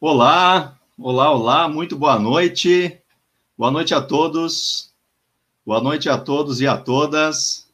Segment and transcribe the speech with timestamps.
[0.00, 3.00] Olá, olá, olá, muito boa noite.
[3.56, 4.92] Boa noite a todos.
[5.66, 7.68] Boa noite a todos e a todas.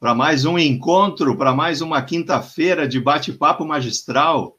[0.00, 4.56] Para mais um encontro, para mais uma quinta-feira de bate-papo magistral.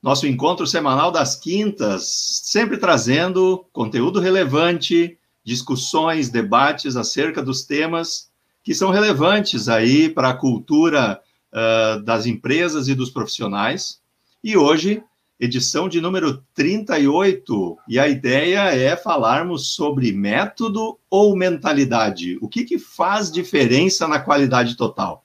[0.00, 2.04] Nosso encontro semanal das quintas,
[2.44, 8.30] sempre trazendo conteúdo relevante, discussões, debates acerca dos temas
[8.62, 11.20] que são relevantes aí para a cultura
[11.52, 14.00] uh, das empresas e dos profissionais.
[14.44, 15.02] E hoje
[15.40, 22.36] edição de número 38, e a ideia é falarmos sobre método ou mentalidade.
[22.42, 25.24] O que, que faz diferença na qualidade total?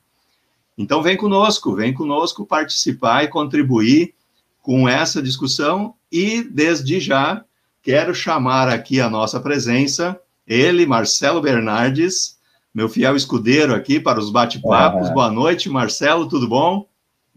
[0.78, 4.14] Então vem conosco, vem conosco participar e contribuir
[4.62, 7.44] com essa discussão e desde já
[7.84, 12.38] quero chamar aqui a nossa presença, ele, Marcelo Bernardes,
[12.74, 15.10] meu fiel escudeiro aqui para os bate-papos.
[15.10, 16.88] Boa noite, Marcelo, tudo bom?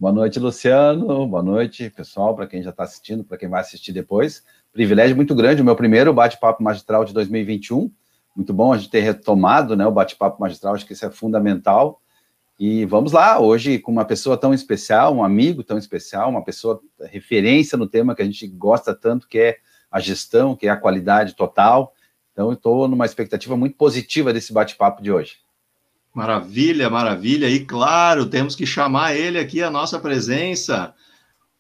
[0.01, 1.27] Boa noite, Luciano.
[1.27, 4.45] Boa noite, pessoal, para quem já está assistindo, para quem vai assistir depois.
[4.73, 7.91] Privilégio muito grande, o meu primeiro bate-papo magistral de 2021.
[8.37, 12.01] Muito bom a gente ter retomado né, o bate-papo magistral, acho que isso é fundamental.
[12.61, 16.81] E vamos lá, hoje com uma pessoa tão especial, um amigo tão especial, uma pessoa
[17.01, 19.57] referência no tema que a gente gosta tanto, que é
[19.91, 21.93] a gestão, que é a qualidade total.
[22.33, 25.39] Então, eu estou numa expectativa muito positiva desse bate-papo de hoje.
[26.15, 27.49] Maravilha, maravilha.
[27.49, 30.95] E claro, temos que chamar ele aqui a nossa presença,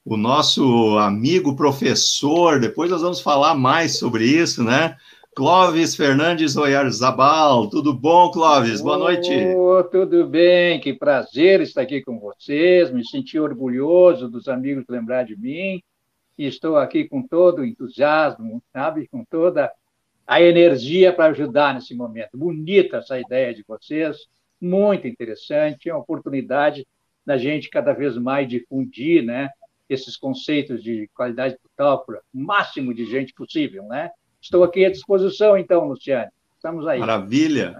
[0.04, 2.58] o nosso amigo professor.
[2.58, 4.96] Depois nós vamos falar mais sobre isso, né?
[5.36, 7.68] Clóvis Fernandes Oyarzabal.
[7.68, 8.80] Tudo bom, Clóvis?
[8.80, 9.30] Boa noite.
[9.54, 12.90] Oh, tudo bem, que prazer estar aqui com vocês.
[12.90, 15.80] Me senti orgulhoso dos amigos lembrar de mim.
[16.36, 19.06] E estou aqui com todo o entusiasmo, sabe?
[19.06, 19.70] Com toda
[20.26, 22.36] a energia para ajudar nesse momento.
[22.36, 24.16] Bonita essa ideia de vocês
[24.60, 26.86] muito interessante, é uma oportunidade
[27.24, 29.50] da gente cada vez mais difundir né,
[29.88, 33.84] esses conceitos de qualidade total para o máximo de gente possível.
[33.84, 34.10] Né?
[34.40, 36.30] Estou aqui à disposição, então, Luciane.
[36.56, 36.98] Estamos aí.
[36.98, 37.76] Maravilha.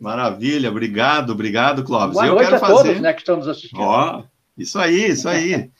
[0.00, 2.14] Maravilha, obrigado, obrigado, Clóvis.
[2.14, 2.88] Boa eu noite quero a fazer...
[2.88, 3.80] todos né, que estão nos assistindo.
[3.80, 4.22] Ó,
[4.56, 5.70] isso aí, isso aí.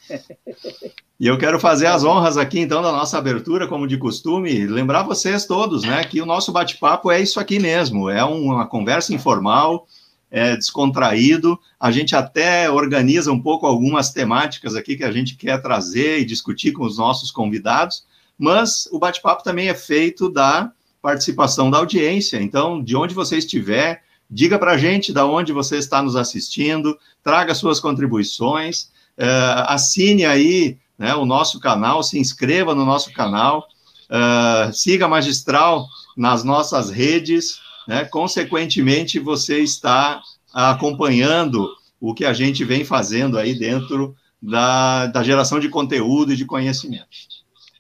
[1.20, 5.02] e eu quero fazer as honras aqui, então, da nossa abertura, como de costume, lembrar
[5.02, 9.86] vocês todos, né, que o nosso bate-papo é isso aqui mesmo, é uma conversa informal,
[10.30, 11.58] é, descontraído.
[11.78, 16.24] A gente até organiza um pouco algumas temáticas aqui que a gente quer trazer e
[16.24, 18.04] discutir com os nossos convidados,
[18.38, 22.40] mas o bate-papo também é feito da participação da audiência.
[22.40, 26.98] Então, de onde você estiver, diga para a gente de onde você está nos assistindo,
[27.22, 29.26] traga suas contribuições, é,
[29.66, 33.66] assine aí né, o nosso canal, se inscreva no nosso canal,
[34.10, 38.04] é, siga a Magistral nas nossas redes, né?
[38.04, 40.20] Consequentemente, você está
[40.52, 41.66] acompanhando
[41.98, 46.44] o que a gente vem fazendo aí dentro da, da geração de conteúdo e de
[46.44, 47.08] conhecimento.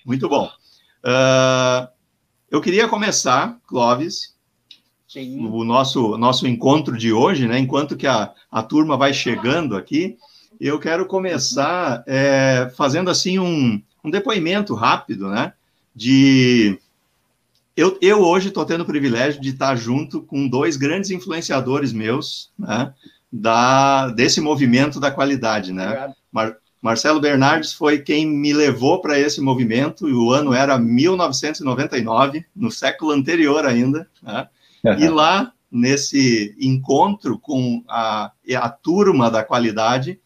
[0.06, 0.50] Muito bom.
[1.04, 1.86] Uh,
[2.50, 4.34] eu queria começar, Clóvis,
[5.06, 5.46] Sim.
[5.46, 7.58] o nosso, nosso encontro de hoje, né?
[7.58, 10.16] Enquanto que a, a turma vai chegando aqui,
[10.58, 15.52] eu quero começar é, fazendo assim um, um depoimento rápido, né?
[15.94, 16.80] De
[17.78, 22.50] eu, eu hoje estou tendo o privilégio de estar junto com dois grandes influenciadores meus,
[22.58, 22.92] né,
[23.32, 26.12] da, desse movimento da qualidade, né?
[26.32, 32.44] Mar, Marcelo Bernardes foi quem me levou para esse movimento, e o ano era 1999,
[32.54, 34.48] no século anterior ainda, né?
[34.98, 40.18] E lá, nesse encontro com a, a turma da qualidade,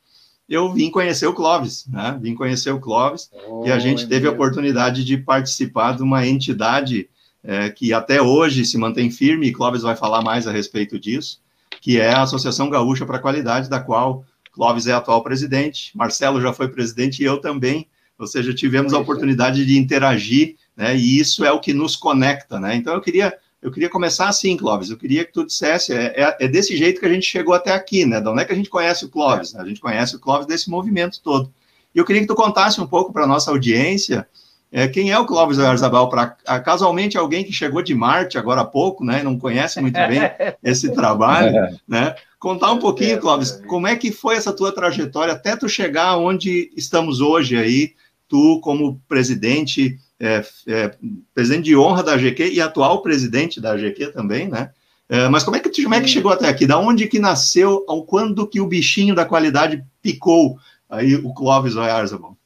[0.48, 2.19] eu vim conhecer o Clóvis, né?
[2.19, 6.26] Vim conhecer o Clóvis, oh, e a gente teve a oportunidade de participar de uma
[6.26, 7.10] entidade
[7.44, 11.41] é, que até hoje se mantém firme, e Clóvis vai falar mais a respeito disso,
[11.80, 16.41] que é a Associação Gaúcha para a Qualidade, da qual Clóvis é atual presidente, Marcelo
[16.41, 17.88] já foi presidente e eu também,
[18.19, 22.60] ou seja, tivemos a oportunidade de interagir, né, e isso é o que nos conecta,
[22.60, 26.12] né, então eu queria, eu queria começar assim, Clóvis, eu queria que tu dissesse, é,
[26.16, 28.52] é, é desse jeito que a gente chegou até aqui, né, de onde é que
[28.52, 29.62] a gente conhece o Clóvis, né?
[29.62, 31.52] a gente conhece o Clóvis desse movimento todo,
[31.94, 34.26] e eu queria que tu contasse um pouco para a nossa audiência,
[34.72, 36.08] é, quem é o Clóvis Arzabal?
[36.08, 36.28] Para
[36.60, 39.22] casualmente alguém que chegou de Marte agora há pouco, né?
[39.22, 40.20] Não conhece muito bem
[40.64, 42.14] esse trabalho, né?
[42.38, 46.72] Contar um pouquinho, Clóvis, como é que foi essa tua trajetória até tu chegar onde
[46.74, 47.92] estamos hoje aí,
[48.26, 50.96] tu como presidente, é, é,
[51.34, 54.70] presidente de honra da AGQ e atual presidente da AGQ também, né?
[55.06, 56.66] É, mas como é, que, como é que chegou até aqui?
[56.66, 60.56] Da onde que nasceu, ao quando que o bichinho da qualidade picou
[60.88, 62.38] aí o Clóvis Arzabal?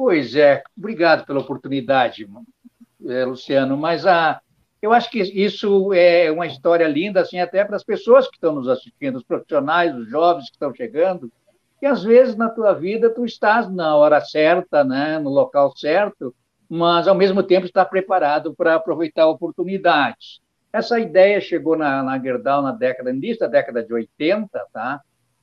[0.00, 2.24] Pois é, obrigado pela oportunidade,
[3.04, 4.40] é, Luciano, mas a,
[4.80, 8.54] eu acho que isso é uma história linda, assim, até para as pessoas que estão
[8.54, 11.32] nos assistindo, os profissionais, os jovens que estão chegando,
[11.82, 16.32] E às vezes na tua vida tu estás na hora certa, né, no local certo,
[16.68, 20.40] mas ao mesmo tempo está preparado para aproveitar oportunidades.
[20.72, 25.00] Essa ideia chegou na, na Gerdau na década, início da década de 80, tá?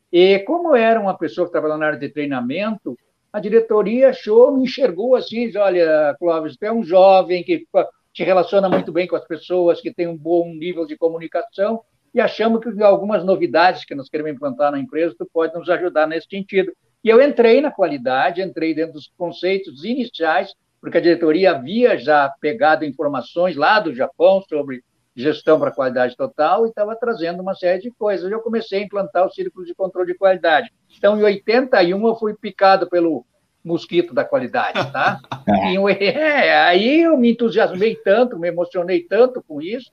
[0.09, 2.97] E como era uma pessoa que trabalhava na área de treinamento,
[3.35, 7.67] a diretoria achou, me enxergou assim, diz, olha, Clóvis, tu é um jovem que
[8.15, 11.81] se relaciona muito bem com as pessoas, que tem um bom nível de comunicação,
[12.13, 16.07] e achamos que algumas novidades que nós queremos implantar na empresa, tu pode nos ajudar
[16.07, 16.71] nesse sentido.
[17.03, 22.31] E eu entrei na qualidade, entrei dentro dos conceitos iniciais, porque a diretoria havia já
[22.39, 24.81] pegado informações lá do Japão sobre
[25.15, 28.29] gestão para qualidade total e estava trazendo uma série de coisas.
[28.29, 30.71] Eu comecei a implantar o círculo de controle de qualidade.
[30.97, 33.25] Então, em 81, eu fui picado pelo
[33.63, 35.19] mosquito da qualidade, tá?
[35.47, 39.91] e, é, aí eu me entusiasmei tanto, me emocionei tanto com isso,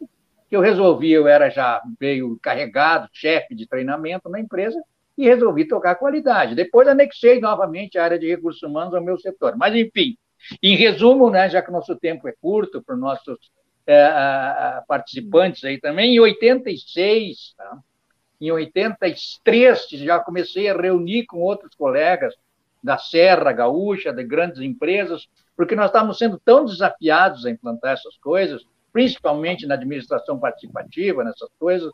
[0.49, 4.79] que eu resolvi, eu era já meio carregado, chefe de treinamento na empresa,
[5.17, 6.55] e resolvi tocar qualidade.
[6.55, 9.57] Depois anexei novamente a área de recursos humanos ao meu setor.
[9.57, 10.17] Mas, enfim,
[10.63, 13.39] em resumo, né, já que o nosso tempo é curto para os nossos
[13.87, 17.79] é, participantes aí também, em 86, tá?
[18.41, 22.35] em 83, já comecei a reunir com outros colegas
[22.83, 28.17] da Serra Gaúcha, de grandes empresas, porque nós estávamos sendo tão desafiados a implantar essas
[28.19, 31.93] coisas, principalmente na administração participativa, nessas coisas,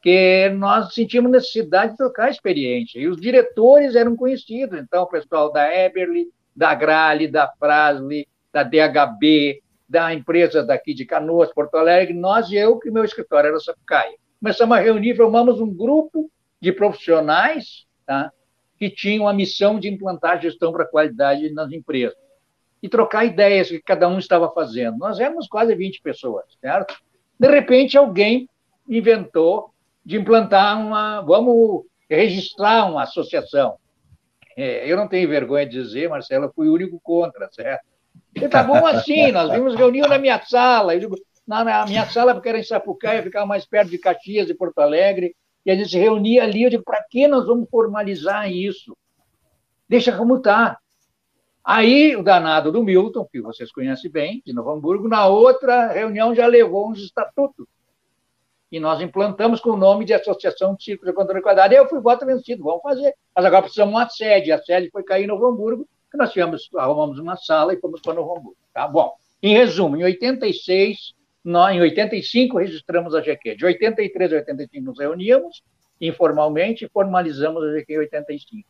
[0.00, 2.98] que nós sentimos necessidade de trocar experiência.
[2.98, 8.62] E os diretores eram conhecidos, então, o pessoal da Eberly, da Grale, da Frasle, da
[8.62, 13.58] DHB, da empresa daqui de Canoas, Porto Alegre, nós e eu, que meu escritório era
[13.58, 14.14] Sapucaia.
[14.38, 18.30] Começamos a reunir, formamos um grupo de profissionais tá,
[18.78, 22.16] que tinham a missão de implantar gestão para qualidade nas empresas
[22.80, 24.96] e trocar ideias que cada um estava fazendo.
[24.96, 26.96] Nós éramos quase 20 pessoas, certo?
[27.38, 28.48] De repente, alguém
[28.88, 29.74] inventou
[30.06, 31.20] de implantar uma.
[31.22, 33.76] Vamos registrar uma associação.
[34.56, 37.84] É, eu não tenho vergonha de dizer, Marcelo, eu fui o único contra, certo?
[38.34, 40.94] E tá bom assim, nós vimos reunião na minha sala.
[40.94, 41.16] Eu digo,
[41.46, 44.78] na, na minha sala, porque era em Sapucaia, ficava mais perto de Caxias e Porto
[44.78, 45.34] Alegre,
[45.64, 46.62] e a gente se reunia ali.
[46.62, 48.96] Eu digo, para que nós vamos formalizar isso?
[49.88, 50.78] Deixa como está.
[51.64, 56.34] Aí o danado do Milton, que vocês conhecem bem, de Novo Hamburgo, na outra reunião
[56.34, 57.66] já levou uns estatutos.
[58.72, 61.74] E nós implantamos com o nome de Associação de Círculos de Controle Qualidade.
[61.74, 63.14] E eu fui voto vencido, vamos fazer.
[63.34, 64.52] Mas agora precisamos de uma sede.
[64.52, 68.00] A sede foi cair em Novo Hamburgo, que nós tivemos, arrumamos uma sala e fomos
[68.00, 68.56] para Novo.
[68.72, 69.12] Tá bom.
[69.42, 71.14] Em resumo, em 86,
[71.44, 73.56] nós, em 85 registramos a GQ.
[73.56, 75.62] De 83 a 85 nos reuníamos
[76.00, 78.68] informalmente e formalizamos a GQ em 85.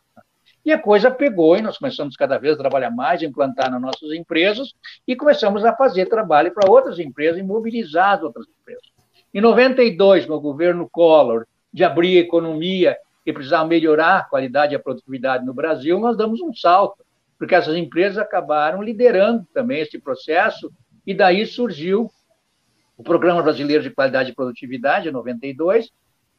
[0.65, 4.13] E a coisa pegou e nós começamos cada vez a trabalhar mais, implantar nas nossas
[4.13, 4.75] empresas
[5.07, 8.85] e começamos a fazer trabalho para outras empresas e mobilizar as outras empresas.
[9.33, 14.77] Em 92, no governo Collor, de abrir a economia e precisar melhorar a qualidade e
[14.77, 17.03] a produtividade no Brasil, nós damos um salto
[17.41, 20.71] porque essas empresas acabaram liderando também esse processo,
[21.07, 22.11] e daí surgiu
[22.99, 25.89] o Programa Brasileiro de Qualidade e Produtividade, em 92,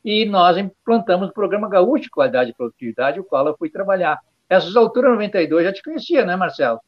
[0.06, 4.20] e nós implantamos o Programa Gaúcho de Qualidade e Produtividade, o qual eu fui trabalhar.
[4.48, 6.80] Essas alturas, 92, já te conhecia, né, Marcelo?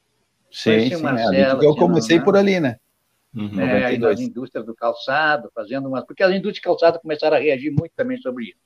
[0.52, 2.76] Sim, sim, Marcelo, é, eu comecei por ali, né?
[3.36, 3.60] Uhum.
[3.60, 6.06] É, aí nas indústrias do calçado, fazendo umas.
[6.06, 8.60] Porque as indústrias de calçado começaram a reagir muito também sobre isso.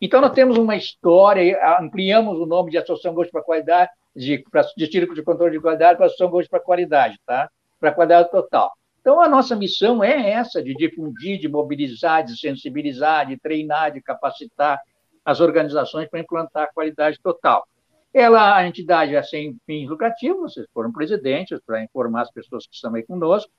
[0.00, 4.62] Então, nós temos uma história, ampliamos o nome de Associação Gosto para Qualidade, de, pra,
[4.76, 7.50] de Círculo de Controle de Qualidade Associação Gosto para Qualidade, tá?
[7.80, 8.72] Para qualidade total.
[9.00, 14.00] Então, a nossa missão é essa, de difundir, de mobilizar, de sensibilizar, de treinar, de
[14.00, 14.80] capacitar
[15.24, 17.66] as organizações para implantar a qualidade total.
[18.14, 22.74] Ela, a entidade é sem fins lucrativos, vocês foram presidentes para informar as pessoas que
[22.74, 23.50] estão aí conosco,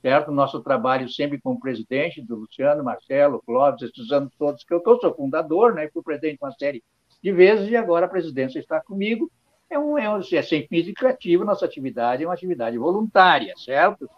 [0.00, 0.30] certo?
[0.30, 4.78] Nosso trabalho sempre com o presidente, do Luciano, Marcelo, Clóvis, esses anos todos que eu
[4.78, 5.88] estou, sou fundador, né?
[5.92, 6.82] fui presidente uma série
[7.22, 9.30] de vezes e agora a presidência está comigo.
[9.74, 14.08] É, um, é, um, é sem fins lucrativos, nossa atividade é uma atividade voluntária, certo?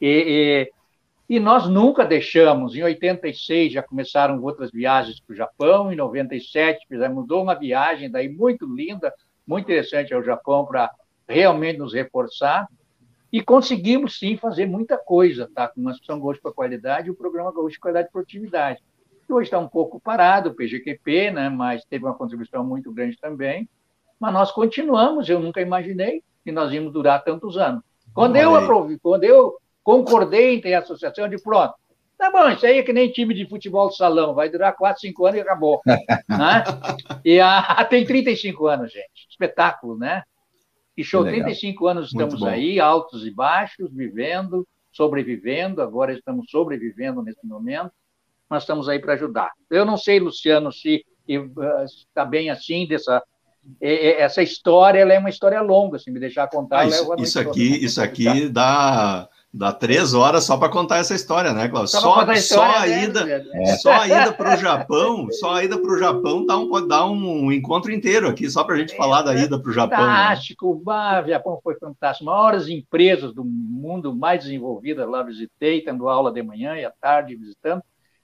[0.00, 0.70] E,
[1.28, 5.96] e, e, nós nunca deixamos, em 86 já começaram outras viagens para o Japão, em
[5.96, 9.12] 97 fizemos uma viagem daí muito linda,
[9.44, 10.88] muito interessante ao Japão para
[11.28, 12.68] realmente nos reforçar,
[13.32, 15.66] e conseguimos, sim, fazer muita coisa, tá?
[15.66, 18.80] Com a Associação Gaúcho para Qualidade e o Programa Gaúcho de Qualidade e Produtividade.
[19.28, 21.48] Hoje está um pouco parado, o PGQP, né?
[21.48, 23.68] mas teve uma contribuição muito grande também.
[24.20, 27.82] Mas nós continuamos, eu nunca imaginei que nós íamos durar tantos anos.
[28.12, 31.74] Quando eu aprovei, quando eu concordei em ter a associação, de pronto,
[32.18, 35.00] tá bom, isso aí é que nem time de futebol de salão, vai durar 4,
[35.00, 35.80] 5 anos e acabou.
[36.28, 36.64] né?
[37.24, 39.26] E a, tem 35 anos, gente.
[39.30, 40.22] Espetáculo, né?
[40.94, 47.46] E show, 35 anos estamos aí, altos e baixos, vivendo, sobrevivendo, agora estamos sobrevivendo nesse
[47.46, 47.92] momento,
[48.50, 49.50] mas estamos aí para ajudar.
[49.70, 53.22] Eu não sei, Luciano, se está bem assim dessa
[53.80, 56.80] essa história é uma história longa, se me deixar contar.
[56.80, 61.52] Ah, isso, isso aqui, isso aqui dá Dá três horas só para contar essa história,
[61.52, 61.90] né, Cláudio?
[61.90, 63.76] Só, só, a, só a ida, é.
[63.78, 67.04] só a ida para o Japão, só a ida para o Japão dá um, dá
[67.04, 69.98] um encontro inteiro aqui, só para a gente é, falar da ida para o Japão.
[69.98, 70.04] Né?
[70.04, 71.22] Fantástico, né?
[71.24, 72.26] o Japão foi fantástico.
[72.26, 77.34] Maiores empresas do mundo mais desenvolvidas lá visitei, tendo aula de manhã e à tarde
[77.34, 77.82] visitando.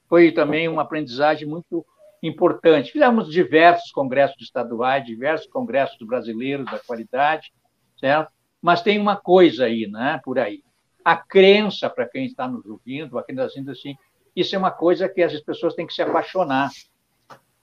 [0.09, 1.85] Foi também uma aprendizagem muito
[2.23, 2.92] importante.
[2.92, 7.52] Fizemos diversos congressos estaduais, diversos congressos brasileiros da qualidade,
[7.99, 8.32] certo?
[8.61, 10.62] Mas tem uma coisa aí, né, por aí
[11.06, 13.96] a crença para quem está nos ouvindo, aqui nas assim,
[14.35, 16.68] isso é uma coisa que as pessoas têm que se apaixonar.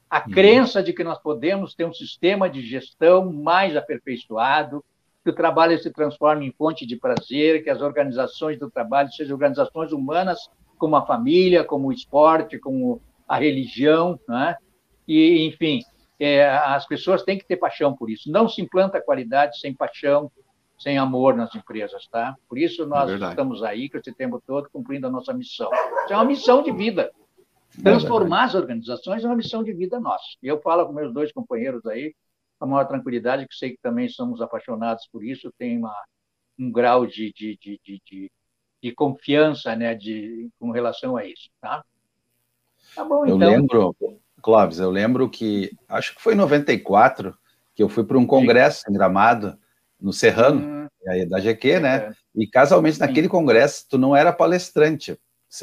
[0.09, 0.31] A uhum.
[0.31, 4.81] crença de que nós podemos ter um sistema de gestão mais aperfeiçoado,
[5.21, 9.35] que o trabalho se transforme em fonte de prazer, que as organizações do trabalho sejam
[9.35, 10.39] organizações humanas,
[10.77, 14.55] como a família, como o esporte, como a religião, né?
[15.07, 15.81] e, enfim,
[16.19, 18.31] é, as pessoas têm que ter paixão por isso.
[18.31, 20.31] Não se implanta qualidade sem paixão,
[20.77, 22.35] sem amor nas empresas, tá?
[22.47, 25.69] Por isso nós é estamos aí, com esse tempo todo, cumprindo a nossa missão.
[26.03, 27.11] Isso é uma missão de vida.
[27.77, 30.25] É Transformar é as organizações é uma missão de vida nossa.
[30.41, 32.13] E eu falo com meus dois companheiros aí,
[32.59, 35.95] com a maior tranquilidade, que sei que também somos apaixonados por isso, tem uma,
[36.59, 38.31] um grau de, de, de, de,
[38.81, 41.83] de confiança né, de, com relação a isso, tá?
[42.95, 43.41] Tá bom, então.
[43.41, 43.95] Eu lembro,
[44.41, 47.33] Clóvis, eu lembro que, acho que foi em 94,
[47.73, 48.91] que eu fui para um congresso Sim.
[48.91, 49.57] em Gramado,
[49.99, 50.87] no Serrano, hum.
[51.07, 51.95] aí da GQ, né?
[51.95, 52.11] É.
[52.35, 55.17] E casualmente naquele congresso tu não era palestrante,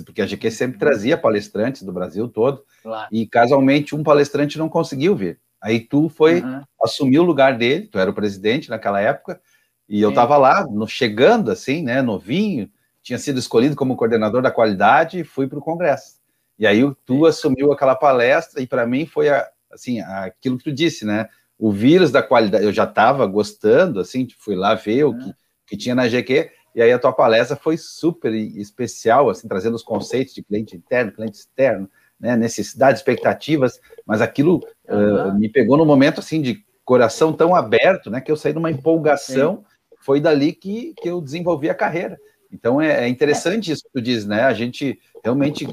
[0.04, 0.80] porque a GQ sempre uhum.
[0.80, 3.08] trazia palestrantes do Brasil todo, claro.
[3.12, 5.38] e casualmente um palestrante não conseguiu vir.
[5.60, 6.62] Aí tu foi uhum.
[6.82, 9.40] assumir o lugar dele, tu era o presidente naquela época,
[9.86, 10.04] e Sim.
[10.04, 12.70] eu estava lá, no, chegando assim, né, novinho,
[13.02, 16.19] tinha sido escolhido como coordenador da qualidade e fui para o congresso.
[16.60, 20.72] E aí tu assumiu aquela palestra e para mim foi a, assim, aquilo que tu
[20.72, 21.28] disse, né?
[21.60, 25.34] o vírus da qualidade, eu já estava gostando, assim, fui lá ver o que,
[25.66, 29.82] que tinha na GQ, e aí a tua palestra foi super especial, assim, trazendo os
[29.82, 31.88] conceitos de cliente interno, cliente externo,
[32.18, 35.28] né, necessidades, expectativas, mas aquilo uhum.
[35.28, 38.58] uh, me pegou no momento, assim, de coração tão aberto, né, que eu saí de
[38.58, 39.96] uma empolgação, Sim.
[40.00, 42.18] foi dali que, que eu desenvolvi a carreira.
[42.52, 45.68] Então é, é interessante isso que tu diz, né, a gente realmente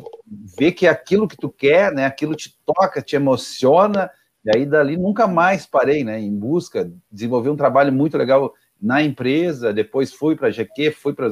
[0.58, 4.12] vê que aquilo que tu quer, né, aquilo te toca, te emociona,
[4.48, 6.20] e aí dali nunca mais parei, né?
[6.22, 11.14] Em busca, desenvolvi um trabalho muito legal na empresa, depois fui para a GQ, fui
[11.14, 11.28] para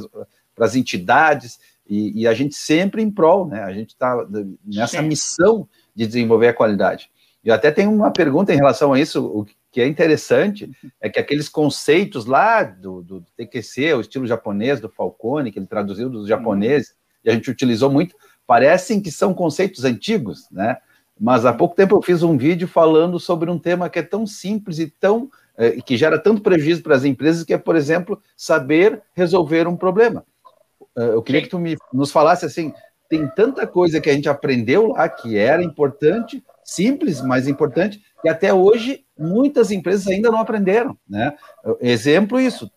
[0.60, 3.64] as entidades, e, e, a gente sempre em prol, né?
[3.64, 4.28] A gente está
[4.66, 7.10] nessa missão de desenvolver a qualidade.
[7.44, 11.20] E até tem uma pergunta em relação a isso, o que é interessante é que
[11.20, 16.30] aqueles conceitos lá do, do TQC, o estilo japonês do Falcone, que ele traduziu dos
[16.30, 18.16] japoneses, e a gente utilizou muito,
[18.48, 20.78] parecem que são conceitos antigos, né?
[21.20, 24.26] Mas há pouco tempo eu fiz um vídeo falando sobre um tema que é tão
[24.26, 28.22] simples e tão é, que gera tanto prejuízo para as empresas, que é, por exemplo,
[28.38, 30.24] saber resolver um problema.
[30.98, 32.74] Eh, eu queria que tu me, nos falasse assim,
[33.10, 38.28] tem tanta coisa que a gente aprendeu lá que era importante, simples, mas importante, que
[38.28, 41.38] até hoje muitas empresas ainda não aprenderam, né?
[41.80, 42.70] Exemplo isso,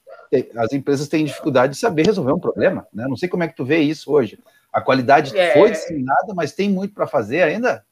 [0.57, 3.07] as empresas têm dificuldade de saber resolver um problema, né?
[3.09, 4.38] Não sei como é que tu vê isso hoje.
[4.71, 5.54] A qualidade é...
[5.54, 7.83] foi disseminada, mas tem muito para fazer ainda?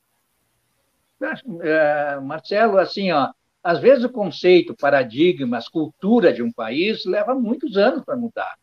[1.62, 3.30] É, Marcelo, assim, ó,
[3.64, 8.54] às vezes o conceito, paradigmas, cultura de um país leva muitos anos para mudar.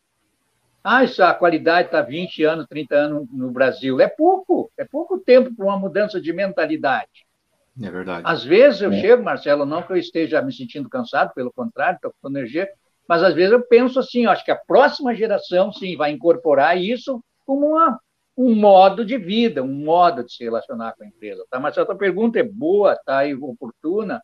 [0.83, 4.01] Ah, isso, a qualidade está 20 anos, 30 anos no Brasil.
[4.01, 7.25] É pouco, é pouco tempo para uma mudança de mentalidade.
[7.81, 8.23] É verdade.
[8.25, 8.99] Às vezes eu é.
[8.99, 12.69] chego, Marcelo, não que eu esteja me sentindo cansado, pelo contrário, estou com energia,
[13.07, 17.23] mas às vezes eu penso assim, acho que a próxima geração, sim, vai incorporar isso
[17.45, 17.99] como uma
[18.35, 21.45] um modo de vida, um modo de se relacionar com a empresa.
[21.49, 21.59] Tá?
[21.59, 23.25] Mas a tua pergunta é boa, tá?
[23.25, 24.21] e oportuna,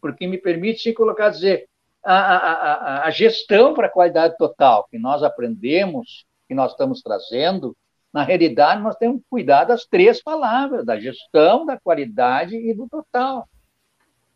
[0.00, 1.68] porque me permite se colocar, dizer,
[2.04, 7.76] a, a, a, gestão para a qualidade total que nós aprendemos, que nós estamos trazendo,
[8.12, 12.88] na realidade, nós temos que cuidar das três palavras, da gestão, da qualidade e do
[12.88, 13.48] total.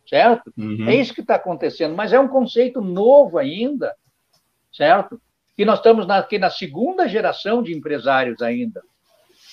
[0.06, 0.52] Certo?
[0.56, 0.88] Uhum.
[0.88, 3.94] É isso que está acontecendo, mas é um conceito novo ainda,
[4.73, 5.21] certo?
[5.56, 8.83] Que nós estamos na, aqui na segunda geração de empresários ainda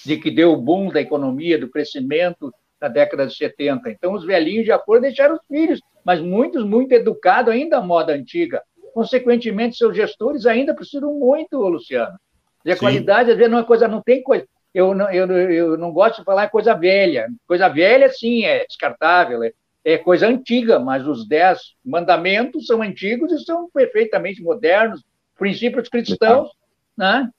[0.06, 3.89] de que deu o boom da economia, do crescimento na década de 70.
[3.89, 8.13] Então, os velhinhos já foram deixar os filhos, mas muitos muito educados ainda à moda
[8.13, 8.63] antiga.
[8.93, 12.17] Consequentemente, seus gestores ainda precisam muito, Luciano.
[12.65, 12.81] E a Sim.
[12.81, 14.45] qualidade, às vezes, não é coisa, não tem coisa.
[14.73, 17.27] Eu não, eu, eu não gosto de falar coisa velha.
[17.47, 19.51] Coisa velha, sim, é descartável, é,
[19.83, 25.03] é coisa antiga, mas os dez mandamentos são antigos e são perfeitamente modernos,
[25.38, 26.50] princípios cristãos,
[26.97, 27.29] né?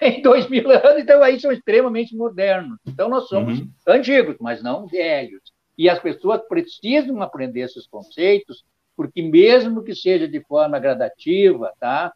[0.00, 2.78] Em dois mil anos, então aí são extremamente modernos.
[2.86, 3.70] Então nós somos uhum.
[3.86, 5.42] antigos, mas não velhos.
[5.76, 8.64] E as pessoas precisam aprender esses conceitos,
[8.96, 12.12] porque mesmo que seja de forma gradativa, tá?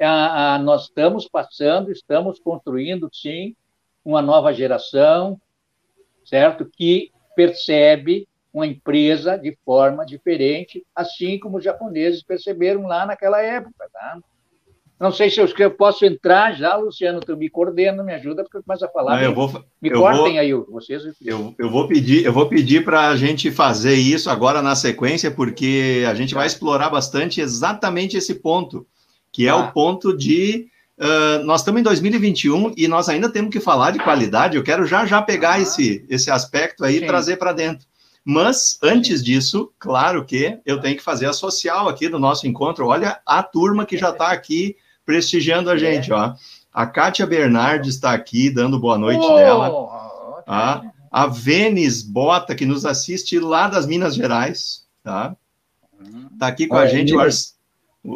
[0.00, 3.54] A, a, nós estamos passando, estamos construindo, sim,
[4.04, 5.40] uma nova geração,
[6.24, 6.64] certo?
[6.64, 13.88] Que percebe uma empresa de forma diferente, assim como os japoneses perceberam lá naquela época,
[13.92, 14.18] tá?
[15.00, 18.58] Não sei se eu, eu posso entrar já, Luciano, tu me coordena, me ajuda, porque
[18.58, 19.16] eu começo a falar.
[19.16, 21.02] Não, eu vou, me eu cortem vou, aí, vocês.
[21.24, 25.30] Eu, eu vou pedir, eu vou pedir para a gente fazer isso agora na sequência,
[25.30, 28.86] porque a gente vai explorar bastante exatamente esse ponto,
[29.32, 29.56] que é ah.
[29.56, 30.68] o ponto de
[31.00, 34.54] Uh, nós estamos em 2021 e nós ainda temos que falar de qualidade.
[34.54, 35.60] Eu quero já já pegar ah.
[35.60, 37.86] esse, esse aspecto aí e trazer para dentro.
[38.22, 42.86] Mas, antes disso, claro que eu tenho que fazer a social aqui do nosso encontro.
[42.86, 44.76] Olha a turma que já está aqui
[45.10, 46.14] prestigiando a gente, é.
[46.14, 46.34] ó.
[46.72, 50.42] A Kátia Bernardes está aqui, dando boa noite oh, dela.
[50.46, 50.82] Tá?
[51.10, 55.34] A Vênis Bota, que nos assiste lá das Minas Gerais, tá?
[56.32, 57.28] Está aqui com a gente o, Ar,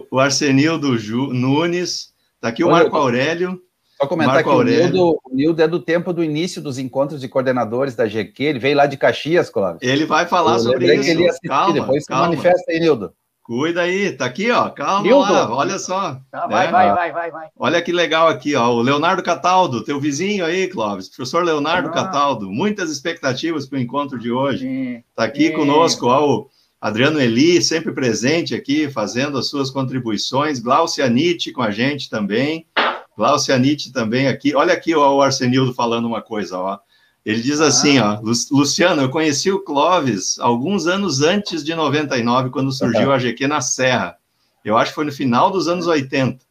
[0.09, 3.61] o Arsenildo Ju, Nunes, está aqui o Marco Aurélio.
[4.01, 4.85] Só comentar Marco que Aurélio.
[4.85, 8.45] o Nildo, o Nildo é do tempo do início dos encontros de coordenadores da GQ,
[8.45, 9.81] ele veio lá de Caxias, Cláudio.
[9.83, 11.11] Ele vai falar Eu sobre isso.
[11.11, 12.25] Ele calma, depois calma.
[12.25, 13.13] se manifesta aí, Nildo.
[13.45, 14.71] Cuida aí, tá aqui, ó.
[14.71, 16.19] Calma lá, olha só.
[16.31, 17.49] Tá, vai, é, vai, vai, vai, vai.
[17.59, 18.73] Olha que legal aqui, ó.
[18.73, 21.11] O Leonardo Cataldo, teu vizinho aí, Clóvis.
[21.11, 21.93] Professor Leonardo ah.
[21.93, 22.51] Cataldo.
[22.51, 24.61] Muitas expectativas para o encontro de hoje.
[24.61, 25.05] Sim.
[25.15, 25.53] Tá aqui Sim.
[25.53, 30.59] conosco, ó, o Adriano Eli, sempre presente aqui, fazendo as suas contribuições.
[30.59, 32.67] Glaucia Nietzsche com a gente também.
[33.15, 34.55] Glaucia Nietzsche também aqui.
[34.55, 36.79] Olha aqui ó, o Arsenildo falando uma coisa, ó.
[37.25, 38.21] Ele diz assim, ah.
[38.23, 43.47] ó, Luciano, eu conheci o Clóvis alguns anos antes de 99, quando surgiu a GQ
[43.47, 44.17] na Serra.
[44.63, 46.45] Eu acho que foi no final dos anos 80.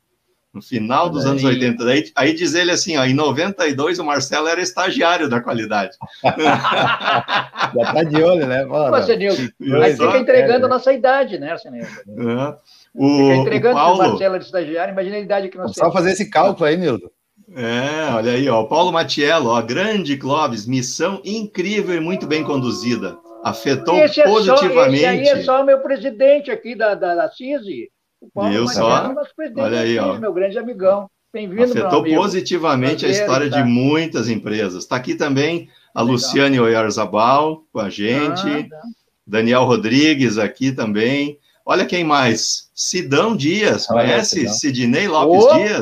[0.54, 1.84] No final dos anos 80.
[1.84, 5.96] Aí, aí diz ele assim, ó, em 92 o Marcelo era estagiário da qualidade.
[6.24, 8.64] Já tá de olho, né?
[8.64, 9.48] Nossa, Nilton,
[9.82, 11.88] aí fica entregando a nossa idade, né, Arsenildo?
[11.88, 12.56] É.
[12.94, 14.04] O, fica entregando o Paulo...
[14.04, 15.92] o Marcelo de estagiário, imagina a idade que nós temos.
[15.92, 17.12] Só fazer esse cálculo aí, Nildo.
[17.56, 23.18] É, olha aí, ó, Paulo Matiello, ó, grande Clóvis, missão incrível e muito bem conduzida.
[23.44, 25.02] Afetou esse é positivamente.
[25.02, 27.92] Só, esse aí é só o meu presidente aqui da, da, da CISI.
[28.22, 29.12] O Paulo Viu só?
[29.12, 30.18] É olha aí, ó.
[30.18, 31.10] meu grande amigão.
[31.32, 33.62] Bem-vindo, Afetou positivamente Prazer, a história tá.
[33.62, 34.84] de muitas empresas.
[34.84, 36.14] Está aqui também a Legal.
[36.14, 38.48] Luciane Oyarzabal com a gente.
[38.48, 38.82] Ah, tá.
[39.26, 41.40] Daniel Rodrigues aqui também.
[41.66, 42.70] Olha quem mais.
[42.76, 44.48] Sidão Dias, conhece?
[44.48, 45.58] Sidney Lopes Opa!
[45.58, 45.80] Dias.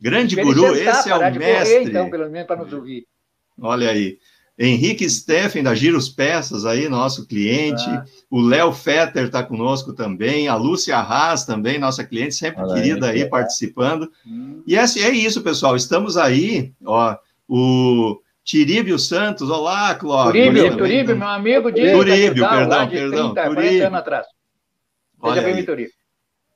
[0.00, 1.74] Grande guru, esse é o mestre.
[1.74, 3.06] Correr, então, pelo menos para nos ouvir.
[3.60, 4.18] Olha aí.
[4.58, 7.88] Henrique Steffen, da Giros Peças, aí, nosso cliente.
[7.88, 8.04] Ah.
[8.28, 10.48] O Léo Fetter está conosco também.
[10.48, 14.10] A Lúcia Arras também, nossa cliente, sempre Olha querida aí, aí participando.
[14.26, 14.62] Hum.
[14.66, 15.76] E é, é isso, pessoal.
[15.76, 17.16] Estamos aí, ó.
[17.48, 20.44] O Tiríbio Santos, olá, Cláudio.
[20.44, 23.34] Turíbio, Turíbio, meu amigo de Turíbio, perdão, perdão.
[23.34, 23.86] 30, Turíbio.
[23.86, 24.26] anos atrás.
[25.22, 25.97] Seja bem-vindo, Turíbio.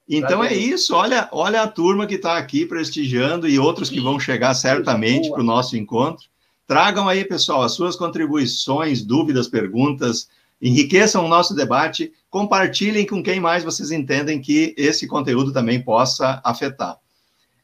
[0.09, 4.19] Então é isso, olha, olha a turma que está aqui prestigiando e outros que vão
[4.19, 6.27] chegar certamente para o nosso encontro.
[6.67, 10.29] Tragam aí, pessoal, as suas contribuições, dúvidas, perguntas,
[10.61, 16.41] enriqueçam o nosso debate, compartilhem com quem mais vocês entendem que esse conteúdo também possa
[16.45, 16.97] afetar.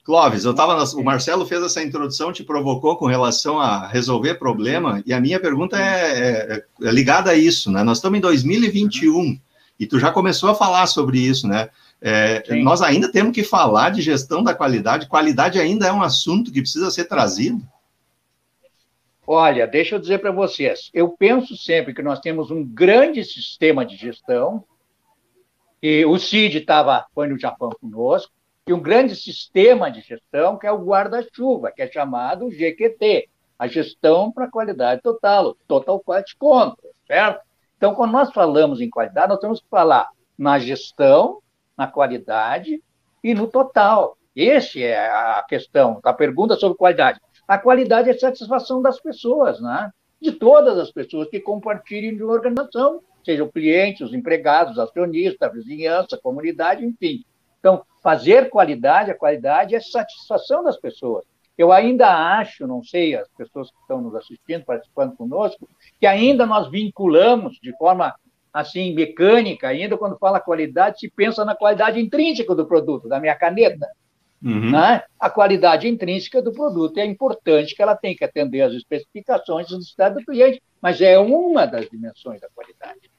[0.08, 0.82] Clóvis, eu estava.
[0.96, 5.38] O Marcelo fez essa introdução, te provocou com relação a resolver problema, e a minha
[5.38, 7.82] pergunta é, é, é ligada a isso, né?
[7.82, 9.38] Nós estamos em 2021
[9.78, 11.68] e tu já começou a falar sobre isso, né?
[12.00, 15.08] É, nós ainda temos que falar de gestão da qualidade.
[15.08, 17.60] Qualidade ainda é um assunto que precisa ser trazido.
[19.26, 23.84] Olha, deixa eu dizer para vocês, eu penso sempre que nós temos um grande sistema
[23.84, 24.64] de gestão,
[25.82, 28.32] e o CID estava, foi no Japão conosco,
[28.66, 33.66] e um grande sistema de gestão que é o guarda-chuva, que é chamado GQT, a
[33.66, 37.40] gestão para qualidade total, Total Quality Control, certo?
[37.76, 40.08] Então, quando nós falamos em qualidade, nós temos que falar
[40.38, 41.42] na gestão,
[41.78, 42.82] na qualidade
[43.22, 44.18] e no total.
[44.36, 47.20] Essa é a questão, a pergunta sobre qualidade.
[47.46, 49.90] A qualidade é a satisfação das pessoas, né?
[50.20, 55.52] de todas as pessoas que compartilhem de uma organização, sejam clientes, os empregados, os acionistas,
[55.52, 57.24] vizinhança, comunidade, enfim.
[57.58, 61.24] Então, fazer qualidade, a qualidade é satisfação das pessoas.
[61.56, 66.46] Eu ainda acho, não sei, as pessoas que estão nos assistindo, participando conosco, que ainda
[66.46, 68.14] nós vinculamos de forma
[68.52, 73.34] assim, mecânica, ainda quando fala qualidade, se pensa na qualidade intrínseca do produto, da minha
[73.34, 73.86] caneta.
[74.42, 74.70] Uhum.
[74.70, 75.02] Né?
[75.18, 79.78] A qualidade intrínseca do produto é importante que ela tem que atender às especificações do
[79.78, 83.10] estado do cliente, mas é uma das dimensões da qualidade.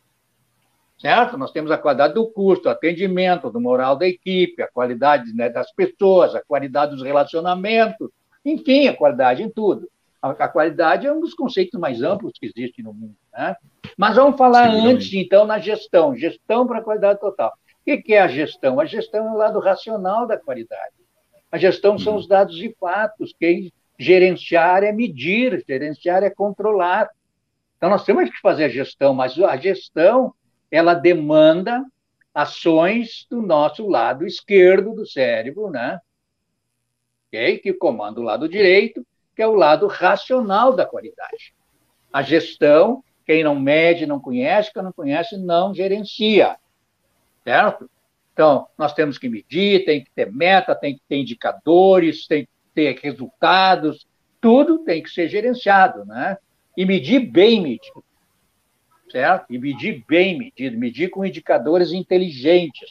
[0.97, 1.37] Certo?
[1.37, 5.49] Nós temos a qualidade do custo, do atendimento, do moral da equipe, a qualidade né,
[5.49, 8.09] das pessoas, a qualidade dos relacionamentos,
[8.43, 9.89] enfim, a qualidade em tudo.
[10.21, 13.15] A, a, qualidade é um dos conceitos mais amplos que existe no mundo.
[13.33, 13.55] Né?
[13.97, 16.15] Mas vamos falar Sim, antes, então, na gestão.
[16.15, 17.53] Gestão para a qualidade total.
[17.87, 18.79] O que é a gestão?
[18.79, 20.93] A gestão é o lado racional da qualidade.
[21.51, 23.33] A gestão são os dados e fatos.
[23.39, 27.09] Quem gerenciar é medir, gerenciar é controlar.
[27.77, 30.33] Então, nós temos que fazer a gestão, mas a gestão
[30.69, 31.83] ela demanda
[32.33, 35.99] ações do nosso lado esquerdo do cérebro, né?
[37.27, 37.59] Okay?
[37.59, 39.05] que comanda o lado direito,
[39.39, 41.53] que é o lado racional da qualidade.
[42.11, 46.57] A gestão, quem não mede, não conhece, quem não conhece, não gerencia.
[47.45, 47.89] Certo?
[48.33, 52.49] Então, nós temos que medir, tem que ter meta, tem que ter indicadores, tem que
[52.75, 54.05] ter resultados,
[54.41, 56.37] tudo tem que ser gerenciado, né?
[56.75, 58.03] E medir bem medido
[59.09, 59.45] certo?
[59.51, 62.89] E medir bem medido, medir com indicadores inteligentes,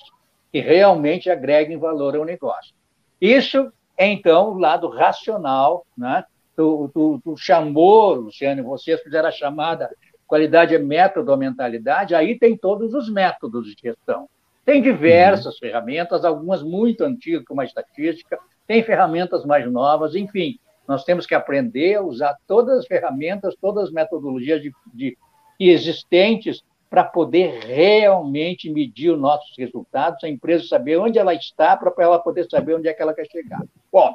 [0.51, 2.75] que realmente agreguem valor ao negócio.
[3.21, 6.25] Isso é, então, o lado racional, né?
[6.59, 9.88] Tu, tu, tu chamou, Luciano, vocês fizeram a chamada
[10.27, 14.29] qualidade é método ou mentalidade, aí tem todos os métodos de gestão.
[14.64, 15.61] Tem diversas uhum.
[15.61, 21.35] ferramentas, algumas muito antigas, como a estatística, tem ferramentas mais novas, enfim, nós temos que
[21.35, 25.16] aprender a usar todas as ferramentas, todas as metodologias de, de
[25.61, 31.92] existentes para poder realmente medir os nossos resultados, a empresa saber onde ela está, para
[31.99, 33.62] ela poder saber onde é que ela quer chegar.
[33.92, 34.12] Bom,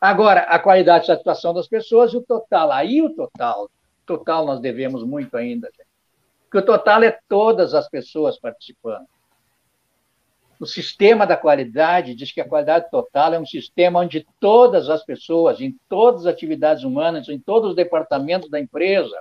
[0.00, 2.70] agora, a qualidade de satisfação das pessoas e o total.
[2.72, 3.70] Aí o total,
[4.06, 5.70] total nós devemos muito ainda.
[6.44, 9.06] Porque o total é todas as pessoas participando.
[10.58, 15.02] O sistema da qualidade diz que a qualidade total é um sistema onde todas as
[15.02, 19.16] pessoas, em todas as atividades humanas, em todos os departamentos da empresa,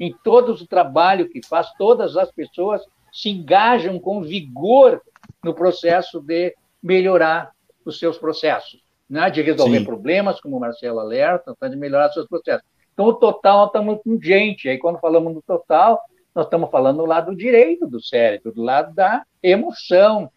[0.00, 2.82] em todo o trabalho que faz, todas as pessoas
[3.12, 5.00] se engajam com vigor
[5.44, 7.52] no processo de melhorar
[7.84, 9.30] os seus processos, né?
[9.30, 9.84] de resolver Sim.
[9.84, 12.66] problemas, como o Marcelo alerta, de melhorar seus processos.
[12.92, 14.68] Então, o total, nós estamos com gente.
[14.68, 16.00] Aí, quando falamos no total,
[16.34, 20.30] nós estamos falando do lado direito do cérebro, do lado da emoção,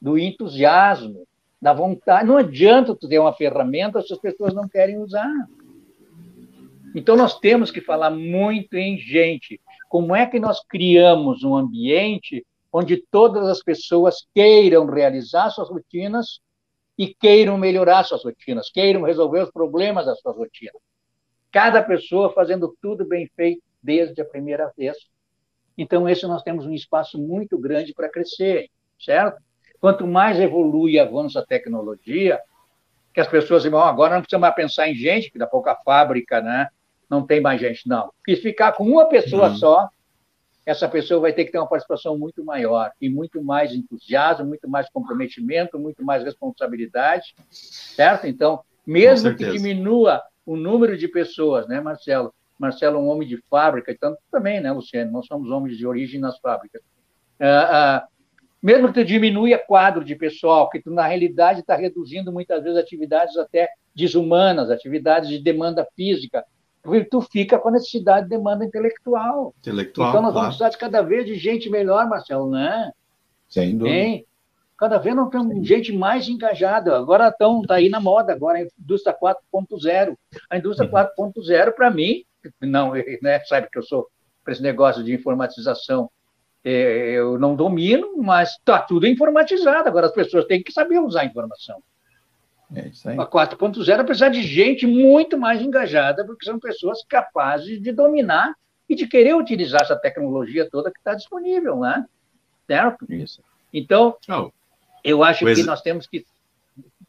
[0.00, 1.26] do entusiasmo,
[1.60, 2.26] da vontade.
[2.26, 5.32] Não adianta tu ter uma ferramenta se as pessoas não querem usar.
[6.94, 9.58] Então, nós temos que falar muito em gente.
[9.88, 16.40] Como é que nós criamos um ambiente onde todas as pessoas queiram realizar suas rotinas
[17.02, 20.80] e queiram melhorar suas rotinas, queiram resolver os problemas das suas rotinas.
[21.50, 24.96] Cada pessoa fazendo tudo bem feito desde a primeira vez.
[25.76, 28.68] Então, esse nós temos um espaço muito grande para crescer,
[29.00, 29.42] certo?
[29.80, 32.38] Quanto mais evolui e avança a tecnologia,
[33.12, 36.40] que as pessoas dizem, agora não precisa mais pensar em gente, que dá pouca fábrica,
[36.40, 36.68] né?
[37.10, 38.12] não tem mais gente, não.
[38.28, 39.56] E ficar com uma pessoa uhum.
[39.56, 39.88] só,
[40.64, 44.68] essa pessoa vai ter que ter uma participação muito maior e muito mais entusiasmo, muito
[44.68, 48.26] mais comprometimento, muito mais responsabilidade, certo?
[48.26, 52.32] Então, mesmo que diminua o número de pessoas, né, Marcelo?
[52.58, 55.10] Marcelo é um homem de fábrica, tanto também, né, Luciano?
[55.10, 56.80] Nós somos homens de origem nas fábricas.
[57.40, 58.08] Ah, ah,
[58.62, 62.78] mesmo que tu diminua quadro de pessoal, que tu, na realidade, está reduzindo muitas vezes
[62.78, 66.44] atividades até desumanas, atividades de demanda física,
[66.82, 69.54] porque tu fica com a necessidade de demanda intelectual.
[69.60, 70.08] Intelectual.
[70.08, 72.90] Então nós vamos precisar de cada vez de gente melhor, Marcelo, né?
[73.48, 73.96] Sem dúvida.
[73.96, 74.26] Hein?
[74.76, 76.96] Cada vez nós temos gente mais engajada.
[76.96, 80.16] Agora estão tá aí na moda agora a indústria 4.0.
[80.50, 81.32] A indústria uhum.
[81.32, 82.24] 4.0 para mim,
[82.60, 82.92] não,
[83.22, 84.08] né, sabe que eu sou
[84.42, 86.10] para esse negócio de informatização,
[86.64, 89.88] é, eu não domino, mas está tudo informatizado.
[89.88, 91.80] Agora as pessoas têm que saber usar a informação.
[92.74, 93.18] É isso aí.
[93.18, 98.54] A 4.0 precisa de gente muito mais engajada, porque são pessoas capazes de dominar
[98.88, 102.04] e de querer utilizar essa tecnologia toda que está disponível, né?
[102.66, 103.06] Certo?
[103.08, 103.40] Isso.
[103.72, 104.50] Então, oh.
[105.04, 105.58] eu acho pois...
[105.58, 106.24] que nós temos que.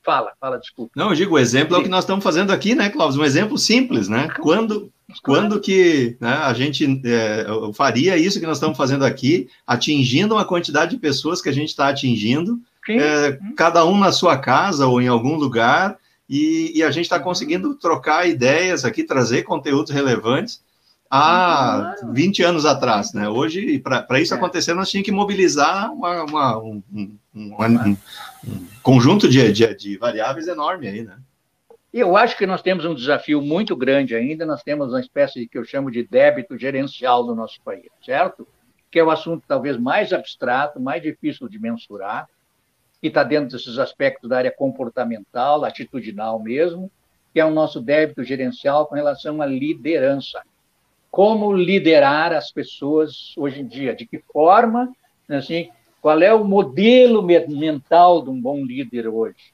[0.01, 0.91] Fala, fala, desculpa.
[0.97, 1.75] Não, eu digo, o exemplo Sim.
[1.75, 3.21] é o que nós estamos fazendo aqui, né, Cláudio?
[3.21, 4.27] Um exemplo simples, né?
[4.41, 4.91] Quando,
[5.23, 10.43] quando que né, a gente é, faria isso que nós estamos fazendo aqui, atingindo uma
[10.43, 15.01] quantidade de pessoas que a gente está atingindo, é, cada um na sua casa ou
[15.01, 15.97] em algum lugar,
[16.29, 20.63] e, e a gente está conseguindo trocar ideias aqui, trazer conteúdos relevantes
[21.09, 22.13] há claro.
[22.13, 23.29] 20 anos atrás, né?
[23.29, 24.37] Hoje, para isso é.
[24.37, 27.97] acontecer, nós tínhamos que mobilizar uma, uma, um, um, um, um,
[28.81, 31.17] conjunto de, de, de, variáveis enorme aí, né?
[31.93, 35.47] Eu acho que nós temos um desafio muito grande ainda, nós temos uma espécie de,
[35.47, 38.47] que eu chamo de débito gerencial do nosso país, certo?
[38.89, 42.27] Que é o assunto talvez mais abstrato, mais difícil de mensurar,
[43.03, 46.89] que está dentro desses aspectos da área comportamental, atitudinal mesmo,
[47.33, 50.41] que é o nosso débito gerencial com relação à liderança.
[51.11, 53.93] Como liderar as pessoas hoje em dia?
[53.93, 54.89] De que forma?
[55.27, 55.69] Assim,
[56.01, 59.53] qual é o modelo mental de um bom líder hoje?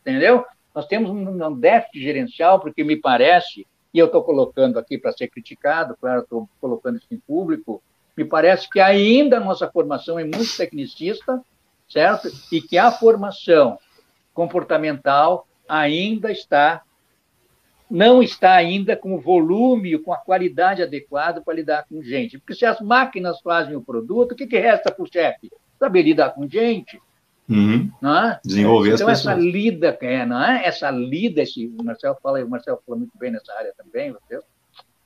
[0.00, 0.44] Entendeu?
[0.74, 5.28] Nós temos um déficit gerencial, porque me parece, e eu estou colocando aqui para ser
[5.28, 7.80] criticado, claro, estou colocando isso em público,
[8.16, 11.40] me parece que ainda a nossa formação é muito tecnicista,
[11.88, 12.28] certo?
[12.52, 13.78] E que a formação
[14.34, 16.82] comportamental ainda está
[17.90, 22.38] não está ainda com o volume, com a qualidade adequada para lidar com gente.
[22.38, 25.50] Porque se as máquinas fazem o produto, o que, que resta para o chefe?
[25.78, 27.00] Saber lidar com gente.
[27.48, 27.90] Uhum.
[28.04, 28.38] É?
[28.44, 29.38] Desenvolver então, as pessoas.
[29.38, 30.66] essa lida, é, não é?
[30.66, 34.38] essa lida, esse, o Marcelo fala, o Marcelo fala muito bem nessa área também, você,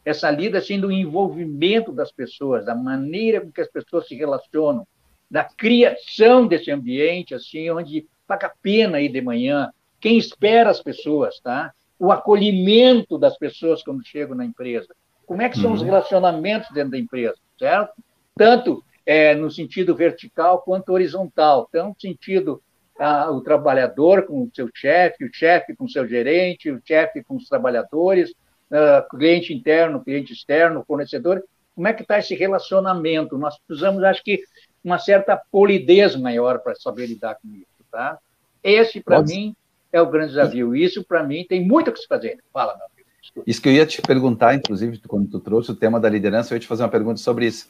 [0.04, 4.84] essa lida assim, do envolvimento das pessoas, da maneira com que as pessoas se relacionam,
[5.32, 10.82] da criação desse ambiente, assim, onde paga a pena ir de manhã, quem espera as
[10.82, 11.72] pessoas, tá?
[12.02, 14.88] o acolhimento das pessoas quando chegam na empresa.
[15.24, 15.76] Como é que são uhum.
[15.76, 17.92] os relacionamentos dentro da empresa, certo?
[18.34, 22.60] Tanto é, no sentido vertical quanto horizontal, tanto no sentido
[22.98, 27.22] ah, o trabalhador com o seu chefe, o chefe com o seu gerente, o chefe
[27.22, 28.34] com os trabalhadores,
[28.72, 31.40] ah, cliente interno, cliente externo, fornecedor.
[31.72, 33.38] Como é que está esse relacionamento?
[33.38, 34.42] Nós precisamos, acho que,
[34.84, 38.18] uma certa polidez maior para saber lidar com isso, tá?
[38.62, 39.54] Esse, para mim,
[39.92, 40.74] é o grande desafio.
[40.74, 42.38] Isso, para mim, tem muito o que se fazer.
[42.52, 43.02] Fala, meu amigo.
[43.46, 46.56] Isso que eu ia te perguntar, inclusive, quando tu trouxe o tema da liderança, eu
[46.56, 47.68] ia te fazer uma pergunta sobre isso.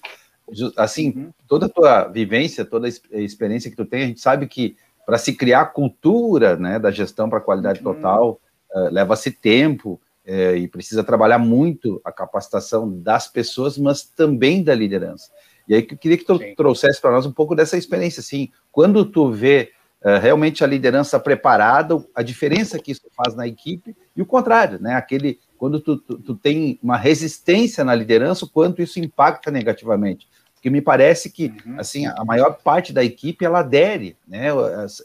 [0.77, 1.31] Assim, uhum.
[1.49, 5.19] toda a tua vivência, toda a experiência que tu tem, a gente sabe que para
[5.19, 7.95] se criar a cultura né, da gestão para a qualidade uhum.
[7.95, 8.41] total,
[8.75, 14.75] uh, leva-se tempo uh, e precisa trabalhar muito a capacitação das pessoas, mas também da
[14.75, 15.31] liderança.
[15.73, 16.55] E aí eu queria que tu Sim.
[16.55, 19.71] trouxesse para nós um pouco dessa experiência, assim, quando tu vê
[20.05, 24.79] é, realmente a liderança preparada, a diferença que isso faz na equipe, e o contrário,
[24.79, 24.97] né?
[24.97, 30.29] Aquele, quando tu, tu, tu tem uma resistência na liderança, o quanto isso impacta negativamente.
[30.53, 31.81] Porque me parece que, uhum.
[31.81, 34.49] assim, a maior parte da equipe, ela adere, né?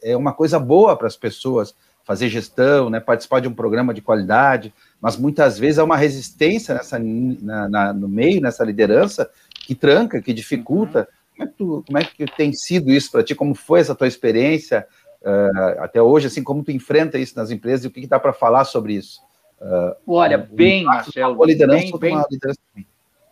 [0.03, 2.99] É uma coisa boa para as pessoas fazer gestão, né?
[2.99, 7.93] Participar de um programa de qualidade, mas muitas vezes há uma resistência nessa, na, na,
[7.93, 9.29] no meio, nessa liderança,
[9.67, 13.11] que tranca, que dificulta, uhum como é que, tu, como é que tem sido isso
[13.11, 13.35] para ti?
[13.35, 14.87] Como foi essa tua experiência
[15.21, 16.27] uh, até hoje?
[16.27, 18.93] Assim, como tu enfrenta isso nas empresas e o que, que dá para falar sobre
[18.93, 19.21] isso?
[19.61, 22.59] Uh, Olha, bem, Marcelo, liderança bem, bem, liderança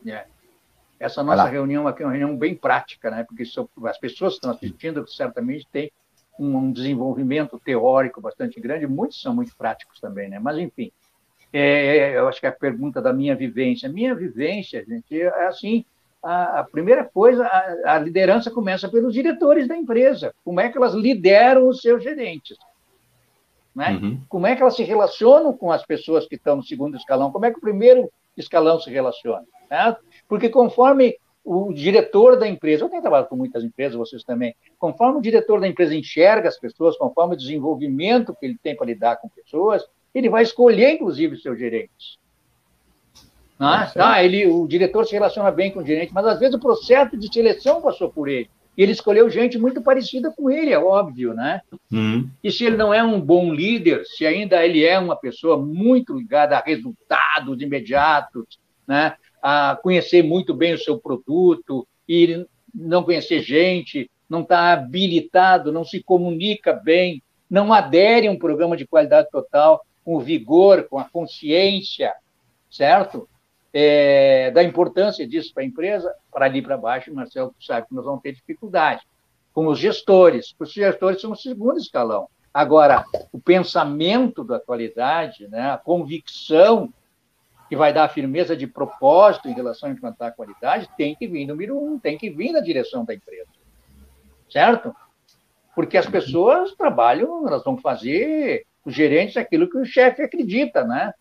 [0.08, 0.26] é.
[1.00, 3.24] Essa nossa reunião aqui é uma reunião bem prática, né?
[3.24, 5.92] Porque as pessoas que estão assistindo certamente têm
[6.40, 10.40] um, um desenvolvimento teórico bastante grande, muitos são muito práticos também, né?
[10.40, 10.92] Mas, enfim,
[11.52, 13.90] é, eu acho que é a pergunta da minha vivência.
[13.90, 15.86] Minha vivência, gente, é assim,
[16.26, 20.34] a, a primeira coisa, a, a, liderança começa pelos diretores da empresa.
[20.44, 22.58] Como é que elas lideram os seus gerentes?
[23.76, 23.92] Né?
[23.92, 24.22] Uhum.
[24.28, 27.32] Como é que elas se relacionam com as pessoas que estão no segundo escalão?
[27.32, 29.46] Como é que o primeiro escalão se relaciona?
[29.70, 29.96] Né?
[30.28, 35.20] Porque conforme o diretor da empresa, eu tenho trabalhado com muitas empresas, vocês também, conforme
[35.20, 39.18] o diretor da empresa enxerga as pessoas, conforme o desenvolvimento que ele tem para lidar
[39.18, 42.18] com pessoas, ele vai escolher, inclusive, os seus gerentes.
[43.60, 46.60] Ah, tá, ele, o diretor se relaciona bem com o gerente, mas às vezes o
[46.60, 48.50] processo de seleção passou por ele.
[48.78, 51.62] E ele escolheu gente muito parecida com ele, é óbvio, né?
[51.92, 52.30] Uhum.
[52.44, 56.14] E se ele não é um bom líder, se ainda ele é uma pessoa muito
[56.18, 59.16] ligada a resultados imediatos, né?
[59.42, 65.86] a conhecer muito bem o seu produto e não conhecer gente, não está habilitado, não
[65.86, 71.06] se comunica bem, não adere a um programa de qualidade total com vigor, com a
[71.06, 72.12] consciência,
[72.70, 73.30] certo?
[73.78, 78.06] É, da importância disso para a empresa, para ali para baixo, Marcelo sabe que nós
[78.06, 79.02] vamos ter dificuldade.
[79.52, 82.30] Com os gestores, os gestores são o segundo escalão.
[82.54, 86.90] Agora, o pensamento da atualidade, né, a convicção
[87.68, 91.28] que vai dar a firmeza de propósito em relação a implantar a qualidade, tem que
[91.28, 93.50] vir número um, tem que vir na direção da empresa.
[94.50, 94.96] Certo?
[95.76, 101.14] Porque as pessoas trabalham, elas vão fazer, os gerentes, aquilo que o chefe acredita, né?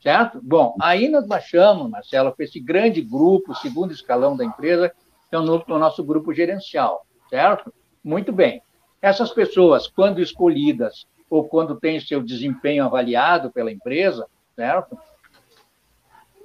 [0.00, 0.40] Certo?
[0.42, 4.92] Bom, aí nós baixamos, Marcelo, para esse grande grupo, segundo escalão da empresa,
[5.28, 7.72] que é o nosso grupo gerencial, certo?
[8.02, 8.62] Muito bem.
[9.02, 14.98] Essas pessoas, quando escolhidas ou quando têm seu desempenho avaliado pela empresa, certo?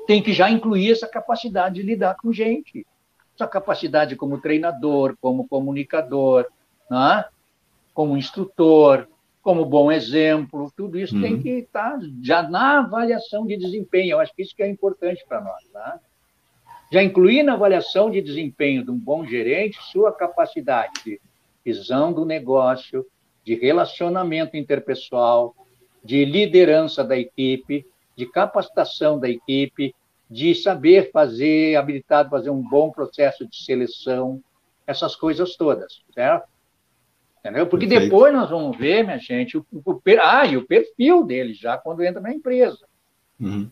[0.06, 2.86] Tem que já incluir essa capacidade de lidar com gente.
[3.36, 6.46] Essa capacidade como treinador, como comunicador,
[6.90, 7.26] né?
[7.94, 9.08] como instrutor,
[9.44, 11.22] como bom exemplo, tudo isso uhum.
[11.22, 14.12] tem que estar tá já na avaliação de desempenho.
[14.12, 15.62] Eu acho que isso que é importante para nós.
[15.72, 16.00] Tá?
[16.90, 21.20] Já incluir na avaliação de desempenho de um bom gerente sua capacidade de
[21.64, 23.06] visão do negócio,
[23.44, 25.54] de relacionamento interpessoal,
[26.02, 29.94] de liderança da equipe, de capacitação da equipe,
[30.30, 34.42] de saber fazer, habilitado fazer um bom processo de seleção,
[34.88, 36.48] essas coisas todas, certo?
[37.44, 37.68] Entendeu?
[37.68, 38.10] Porque Perfeito.
[38.10, 42.02] depois nós vamos ver, minha gente, o, o, ah, e o perfil dele já quando
[42.02, 42.88] entra na empresa.
[43.38, 43.70] Uhum.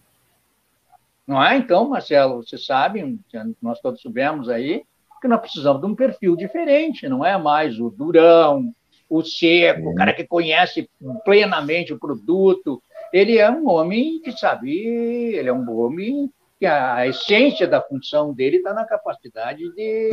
[1.25, 1.55] Não é?
[1.55, 3.17] Então, Marcelo, você sabe,
[3.61, 4.83] nós todos soubemos aí,
[5.21, 8.73] que nós precisamos de um perfil diferente, não é mais o durão,
[9.07, 10.89] o seco, o cara que conhece
[11.23, 12.83] plenamente o produto.
[13.13, 16.29] Ele é um homem que sabe, ele é um homem
[16.59, 20.11] que a essência da função dele está na capacidade de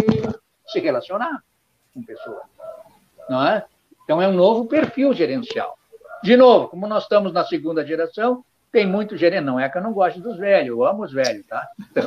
[0.67, 1.43] se relacionar
[1.93, 2.43] com pessoas.
[3.29, 3.65] Não é?
[4.05, 5.77] Então, é um novo perfil gerencial.
[6.23, 9.45] De novo, como nós estamos na segunda geração, tem muito gerente.
[9.45, 11.69] Não é que eu não gosto dos velhos, eu amo os velhos, tá?
[11.91, 12.05] Então,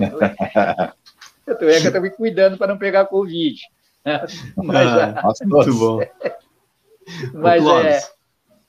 [1.47, 3.59] é, eu é que eu estou me cuidando para não pegar Covid.
[4.05, 4.25] Né?
[4.57, 5.99] Mas, ah, nossa, muito bom.
[7.33, 7.99] mas, é,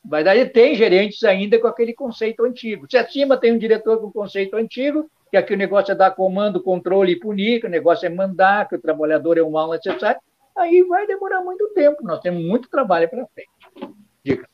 [0.04, 2.86] mas daí tem gerentes ainda com aquele conceito antigo.
[2.90, 6.62] Se acima tem um diretor com conceito antigo, que aqui o negócio é dar comando,
[6.62, 10.20] controle e punir, que o negócio é mandar, que o trabalhador é um mal necessário,
[10.56, 12.02] aí vai demorar muito tempo.
[12.02, 13.94] Nós temos muito trabalho para frente.
[14.24, 14.48] Dica.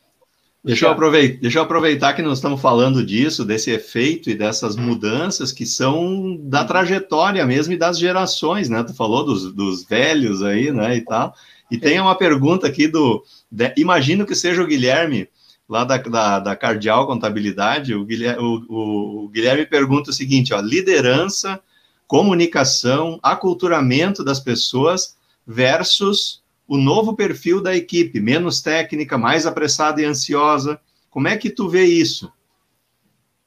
[0.65, 4.77] Deixa eu, aproveitar, deixa eu aproveitar que nós estamos falando disso, desse efeito e dessas
[4.77, 8.83] mudanças que são da trajetória mesmo e das gerações, né?
[8.83, 11.33] Tu falou dos, dos velhos aí, né, e tal.
[11.71, 13.25] E tem uma pergunta aqui do...
[13.51, 15.29] De, imagino que seja o Guilherme,
[15.69, 20.61] lá da, da, da Cardial Contabilidade, o Guilherme, o, o Guilherme pergunta o seguinte, ó,
[20.61, 21.61] liderança,
[22.07, 25.17] comunicação, aculturamento das pessoas
[25.49, 30.79] versus o novo perfil da equipe, menos técnica, mais apressada e ansiosa.
[31.09, 32.31] Como é que tu vê isso?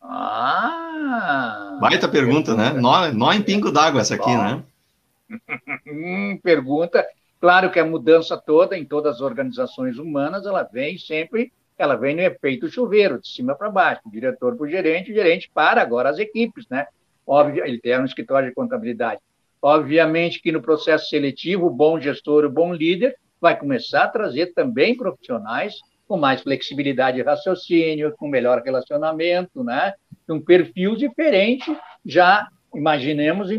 [0.01, 1.77] Ah!
[1.79, 2.73] Baita pergunta, né?
[2.73, 4.63] Nó, nó em pingo d'água essa aqui, né?
[5.87, 7.05] Hum, pergunta.
[7.39, 12.15] Claro que a mudança toda em todas as organizações humanas, ela vem sempre, ela vem
[12.15, 16.19] no efeito chuveiro, de cima para baixo, diretor para o gerente, gerente para agora as
[16.19, 16.87] equipes, né?
[17.25, 19.21] Óbvio, ele tem um escritório de contabilidade.
[19.61, 24.53] Obviamente que no processo seletivo, o bom gestor, o bom líder, vai começar a trazer
[24.53, 25.75] também profissionais
[26.07, 29.93] com mais flexibilidade de raciocínio, com melhor relacionamento, né?
[30.29, 33.49] um perfil diferente, já imaginemos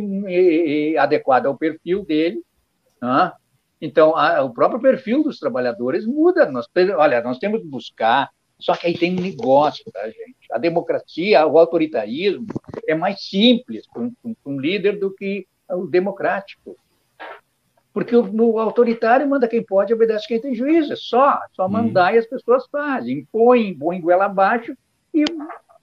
[0.98, 2.42] adequado ao perfil dele.
[3.00, 3.32] Né?
[3.80, 6.50] Então, a, o próprio perfil dos trabalhadores muda.
[6.50, 10.36] Nós, olha, nós temos que buscar, só que aí tem um negócio, tá, gente?
[10.52, 12.46] A democracia, o autoritarismo
[12.86, 14.12] é mais simples para um,
[14.46, 16.76] um líder do que o democrático.
[17.92, 20.92] Porque o, autoritário manda quem pode, obedece quem tem juízo.
[20.92, 22.16] É só, só mandar hum.
[22.16, 23.18] e as pessoas fazem.
[23.18, 24.74] Impõe, põe goela abaixo
[25.12, 25.24] e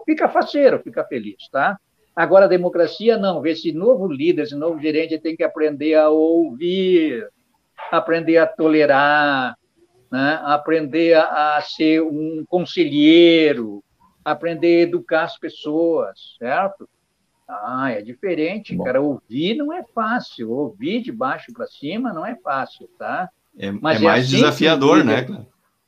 [0.06, 1.78] fica faceiro, fica feliz, tá?
[2.16, 3.46] Agora, a democracia, não.
[3.46, 7.28] Esse novo líder, esse novo gerente tem que aprender a ouvir,
[7.92, 9.56] aprender a tolerar,
[10.12, 10.40] né?
[10.44, 13.84] aprender a, a ser um conselheiro,
[14.26, 16.90] aprender a educar as pessoas, certo?
[17.50, 18.84] Ah, é diferente, Bom.
[18.84, 19.02] cara.
[19.02, 20.52] Ouvir não é fácil.
[20.52, 23.28] Ouvir de baixo para cima não é fácil, tá?
[23.58, 25.26] É, Mas é, é mais assim desafiador, né?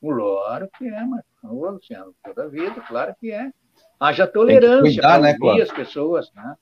[0.01, 3.51] Claro que é, mas, ô, Luciano, toda vida, claro que é.
[3.99, 6.55] Haja tolerância para né, ouvir as pessoas, né?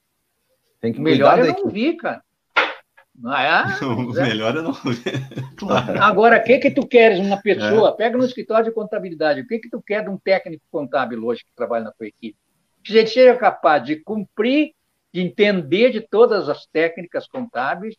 [0.81, 2.21] Tem que Melhor é não ouvir, cara.
[3.15, 3.63] Não é?
[3.81, 4.73] O melhor é não
[5.55, 6.03] claro.
[6.03, 7.91] Agora, o que que tu queres uma pessoa?
[7.91, 7.93] É.
[7.93, 9.39] Pega no escritório de contabilidade.
[9.39, 12.37] O que que tu quer de um técnico contábil hoje que trabalha na tua equipe?
[12.83, 14.73] Que ele seja capaz de cumprir
[15.13, 17.95] de entender de todas as técnicas contábeis,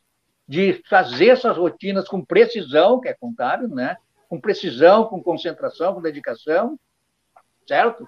[0.46, 3.96] de fazer essas rotinas com precisão, que é contábil, né?
[4.28, 6.78] com precisão, com concentração, com dedicação,
[7.66, 8.06] certo?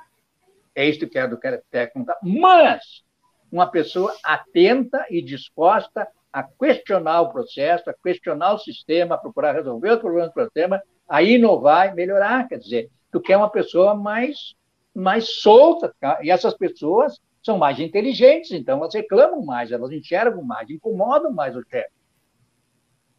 [0.75, 2.41] É isso que é do técnico contábil.
[2.41, 3.03] Mas
[3.51, 9.53] uma pessoa atenta e disposta a questionar o processo, a questionar o sistema, a procurar
[9.53, 12.49] resolver os problemas do sistema, a inovar e melhorar.
[12.49, 14.55] Quer dizer, tu quer uma pessoa mais,
[14.95, 16.19] mais solta, tá?
[16.23, 21.57] e essas pessoas são mais inteligentes, então elas reclamam mais, elas enxergam mais, incomodam mais
[21.57, 21.90] o chefe.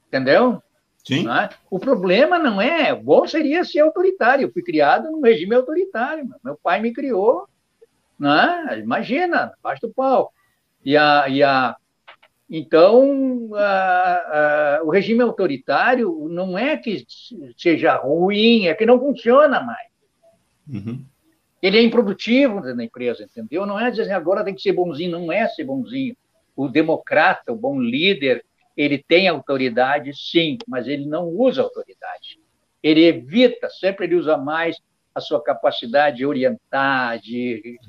[0.08, 0.62] Entendeu?
[1.04, 1.28] Sim.
[1.30, 1.50] É?
[1.70, 2.96] O problema não é.
[2.96, 4.48] Bom seria ser autoritário.
[4.48, 6.30] Eu fui criado num regime autoritário.
[6.44, 7.48] Meu pai me criou.
[8.18, 8.80] Né?
[8.80, 10.32] Imagina, abaixo do pau.
[10.86, 11.76] E a, e a,
[12.50, 17.06] então, a, a, o regime autoritário não é que
[17.58, 19.88] seja ruim, é que não funciona mais.
[20.70, 21.04] Uhum.
[21.64, 23.66] Ele é improdutivo na empresa, entendeu?
[23.66, 26.14] Não é dizer assim, agora tem que ser bonzinho, não é ser bonzinho.
[26.58, 28.44] O democrata, o bom líder,
[28.76, 32.38] ele tem autoridade, sim, mas ele não usa autoridade.
[32.84, 34.78] Ele evita, sempre ele usa mais
[35.16, 37.80] a sua capacidade de orientar, de,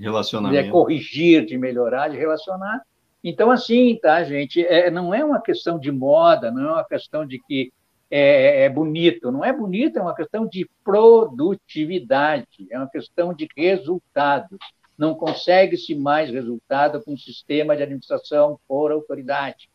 [0.52, 2.80] de corrigir, de melhorar, de relacionar.
[3.24, 4.64] Então, assim, tá, gente?
[4.64, 7.72] É, não é uma questão de moda, não é uma questão de que
[8.10, 9.30] é, é, bonito.
[9.32, 14.58] Não é bonito, é uma questão de produtividade, é uma questão de resultados.
[14.96, 19.68] Não consegue-se mais resultado com um sistema de administração por autoridade.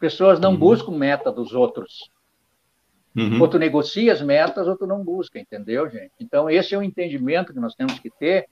[0.00, 0.58] Pessoas não uhum.
[0.58, 2.10] buscam meta dos outros.
[3.16, 3.40] Uhum.
[3.40, 6.12] Ou tu negocia as metas ou tu não busca, entendeu, gente?
[6.20, 8.46] Então, esse é o entendimento que nós temos que ter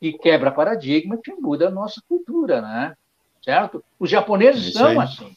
[0.00, 2.94] e quebra paradigma que muda a nossa cultura, né?
[3.42, 3.84] Certo?
[3.98, 5.36] Os japoneses são assim.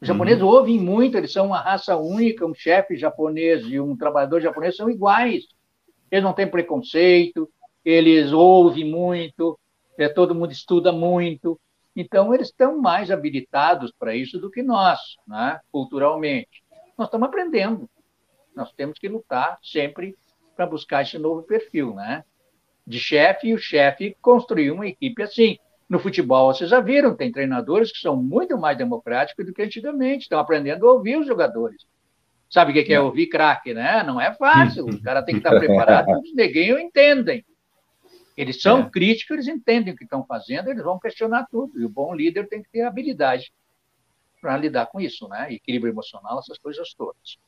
[0.00, 0.48] Os japoneses uhum.
[0.48, 4.90] ouvem muito, eles são uma raça única, um chefe japonês e um trabalhador japonês são
[4.90, 5.44] iguais.
[6.10, 7.48] Eles não têm preconceito,
[7.84, 9.58] eles ouvem muito,
[9.98, 11.58] é, todo mundo estuda muito.
[11.94, 15.58] Então, eles estão mais habilitados para isso do que nós, né?
[15.72, 16.62] culturalmente.
[16.98, 17.88] Nós estamos aprendendo.
[18.54, 20.14] Nós temos que lutar sempre
[20.54, 22.22] para buscar esse novo perfil né?
[22.86, 25.58] de chefe, e o chefe construir uma equipe assim.
[25.88, 30.22] No futebol, vocês já viram, tem treinadores que são muito mais democráticos do que antigamente,
[30.22, 31.86] estão aprendendo a ouvir os jogadores.
[32.50, 34.02] Sabe o que é ouvir craque, né?
[34.02, 37.44] Não é fácil, o cara tem que estar preparado, os neguinhos entendem.
[38.36, 38.90] Eles são é.
[38.90, 41.80] críticos, eles entendem o que estão fazendo, eles vão questionar tudo.
[41.80, 43.52] E o bom líder tem que ter habilidade
[44.40, 45.52] para lidar com isso, né?
[45.52, 47.38] Equilíbrio emocional, essas coisas todas.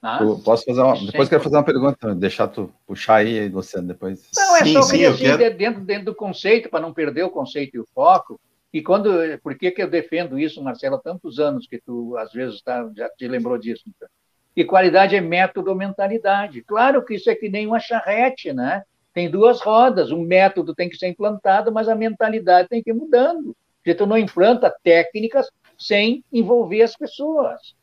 [0.00, 4.28] Ah, posso fazer uma, depois quero fazer uma pergunta, deixar tu puxar aí, Luciano, depois.
[4.34, 5.56] Não, é sim, só sim, assim, quero...
[5.56, 8.40] dentro, dentro do conceito, para não perder o conceito e o foco.
[8.72, 9.10] E quando,
[9.42, 12.88] por que, que eu defendo isso, Marcelo, há tantos anos que tu, às vezes, tá,
[12.94, 13.82] já te lembrou disso?
[13.88, 14.08] Então.
[14.54, 16.62] E qualidade é método ou mentalidade.
[16.62, 18.82] Claro que isso é que nem uma charrete, né?
[19.12, 22.94] Tem duas rodas, o método tem que ser implantado, mas a mentalidade tem que ir
[22.94, 23.56] mudando.
[23.78, 27.74] Porque tu não implanta técnicas sem envolver as pessoas.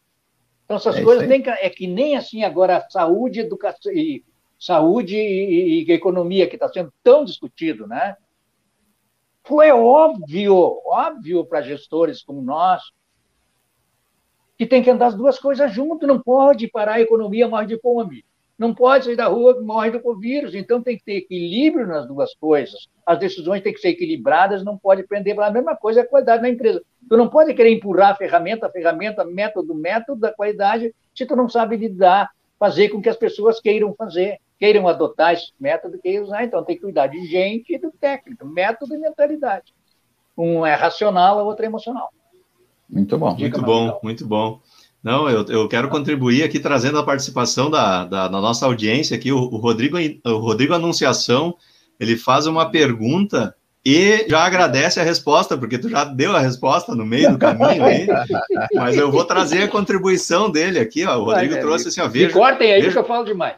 [0.66, 4.24] Então, essas é coisas que, é que nem assim agora saúde, educação e
[4.60, 8.18] saúde e, e economia que está sendo tão discutido, né?
[9.44, 12.82] Foi óbvio, óbvio para gestores como nós,
[14.58, 17.80] que tem que andar as duas coisas junto, não pode parar a economia morre de
[17.80, 18.26] fome.
[18.58, 22.34] Não pode sair da rua morre do vírus, então tem que ter equilíbrio nas duas
[22.36, 22.88] coisas.
[23.06, 26.08] As decisões têm que ser equilibradas, não pode prender para a mesma coisa é a
[26.08, 26.82] qualidade da empresa.
[27.08, 31.36] Tu não pode querer empurrar a ferramenta, a ferramenta, método, método da qualidade, se tu
[31.36, 36.26] não sabe lidar, fazer com que as pessoas queiram fazer, queiram adotar esse método, queiram
[36.26, 36.44] usar.
[36.44, 39.72] Então tem que cuidar de gente e do técnico, método e mentalidade.
[40.36, 42.12] Um é racional, a outra é emocional.
[42.90, 44.60] Muito bom, Dica muito bom, muito bom.
[45.04, 49.32] Não, eu, eu quero contribuir aqui trazendo a participação da, da, da nossa audiência aqui.
[49.32, 51.56] O, o, Rodrigo, o Rodrigo Anunciação,
[52.00, 56.96] ele faz uma pergunta e já agradece a resposta, porque tu já deu a resposta
[56.96, 58.08] no meio do caminho aí,
[58.74, 61.18] mas eu vou trazer a contribuição dele aqui, ó.
[61.20, 62.28] O Rodrigo Vai, trouxe assim, ó, veja...
[62.28, 62.94] Me cortem aí veja...
[62.94, 63.58] que eu falo demais.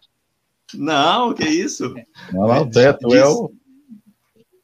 [0.73, 1.95] Não, que isso.
[2.33, 3.51] Não, não, teto, diz, eu...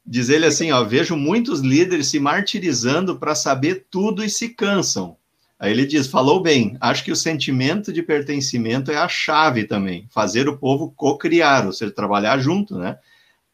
[0.04, 5.16] diz ele assim, ó, vejo muitos líderes se martirizando para saber tudo e se cansam.
[5.58, 10.06] Aí ele diz: falou bem, acho que o sentimento de pertencimento é a chave também,
[10.10, 12.98] fazer o povo co-criar, ou seja, trabalhar junto, né?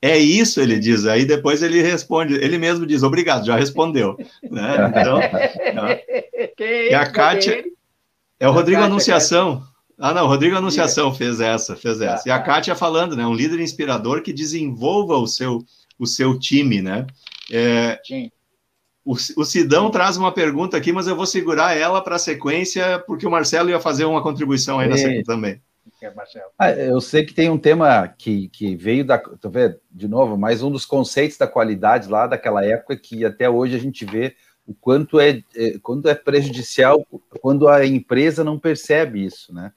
[0.02, 1.06] É isso, ele diz.
[1.06, 4.16] Aí depois ele responde, ele mesmo diz: obrigado, já respondeu.
[4.42, 4.76] Né?
[4.88, 5.20] Então,
[6.58, 7.64] é a Kátia.
[8.38, 9.62] É o Rodrigo Anunciação.
[9.98, 12.26] Ah, não, o Rodrigo Anunciação fez essa, fez essa.
[12.26, 13.26] E a Kátia falando, né?
[13.26, 15.62] Um líder inspirador que desenvolva o seu,
[15.98, 17.06] o seu time, né?
[17.52, 18.30] É, Sim.
[19.04, 22.98] O, o Sidão traz uma pergunta aqui, mas eu vou segurar ela para a sequência,
[23.06, 25.60] porque o Marcelo ia fazer uma contribuição aí na sequência também.
[26.58, 29.18] Ah, eu sei que tem um tema que, que veio da.
[29.18, 33.48] Tô vendo, de novo, mais um dos conceitos da qualidade lá daquela época que até
[33.48, 34.34] hoje a gente vê
[34.66, 37.04] o quanto é, é quanto é prejudicial
[37.40, 39.72] quando a empresa não percebe isso, né?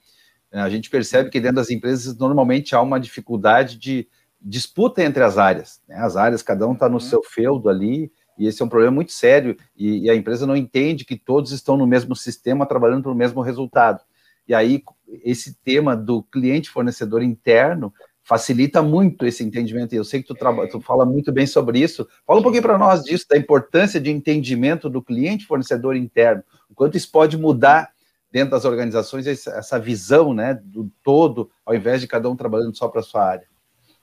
[0.52, 4.08] A gente percebe que dentro das empresas normalmente há uma dificuldade de
[4.40, 5.82] disputa entre as áreas.
[5.88, 5.96] Né?
[5.96, 7.00] As áreas, cada um está no uhum.
[7.00, 10.56] seu feudo ali, e esse é um problema muito sério, e, e, a empresa não
[10.56, 14.02] entende que todos estão no mesmo sistema, trabalhando para o mesmo resultado.
[14.48, 14.84] E aí,
[15.24, 17.94] esse tema do cliente fornecedor interno
[18.24, 20.36] facilita muito esse entendimento, e eu sei que tu,
[20.72, 22.08] tu fala muito bem sobre isso.
[22.26, 26.74] Fala um pouquinho para nós disso, da importância de entendimento do cliente fornecedor interno, o
[26.74, 27.92] quanto isso pode mudar
[28.32, 32.88] dentro das organizações essa visão né, do todo, ao invés de cada um trabalhando só
[32.88, 33.48] para a sua área.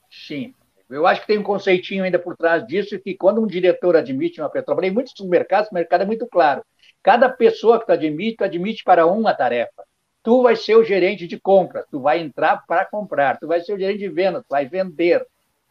[0.09, 0.55] Sim,
[0.89, 4.41] eu acho que tem um conceitinho ainda por trás disso, que quando um diretor admite
[4.41, 6.63] uma pessoa, trabalhei muito no mercado, o mercado é muito claro.
[7.03, 9.83] Cada pessoa que tu admite, tu admite para uma tarefa.
[10.23, 13.73] Tu vai ser o gerente de compras, tu vai entrar para comprar, tu vai ser
[13.73, 15.27] o gerente de venda, tu vai vender.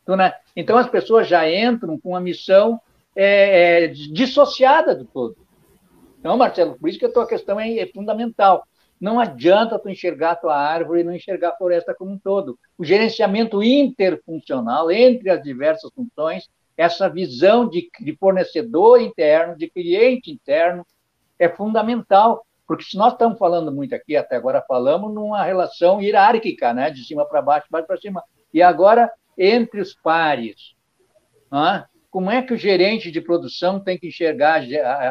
[0.05, 0.33] Tu, né?
[0.55, 2.81] Então as pessoas já entram com uma missão
[3.15, 5.37] é, é, dissociada do todo.
[6.19, 8.65] Então, Marcelo, por isso que a tua questão é, é fundamental.
[8.99, 12.59] Não adianta tu enxergar a tua árvore e não enxergar a floresta como um todo.
[12.77, 20.31] O gerenciamento interfuncional entre as diversas funções, essa visão de, de fornecedor interno, de cliente
[20.31, 20.85] interno,
[21.37, 22.45] é fundamental.
[22.69, 26.91] Porque se nós estamos falando muito aqui, até agora falamos numa relação hierárquica, né?
[26.91, 28.23] de cima para baixo, baixo para cima.
[28.53, 30.75] E agora, entre os pares.
[31.51, 31.83] Né?
[32.11, 34.61] Como é que o gerente de produção tem que enxergar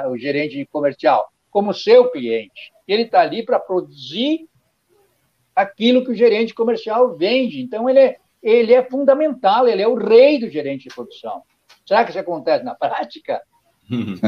[0.08, 1.32] o gerente comercial?
[1.50, 4.48] Como seu cliente ele está ali para produzir
[5.54, 7.60] aquilo que o gerente comercial vende.
[7.60, 11.42] Então, ele é, ele é fundamental, ele é o rei do gerente de produção.
[11.84, 13.42] Será que isso acontece na prática?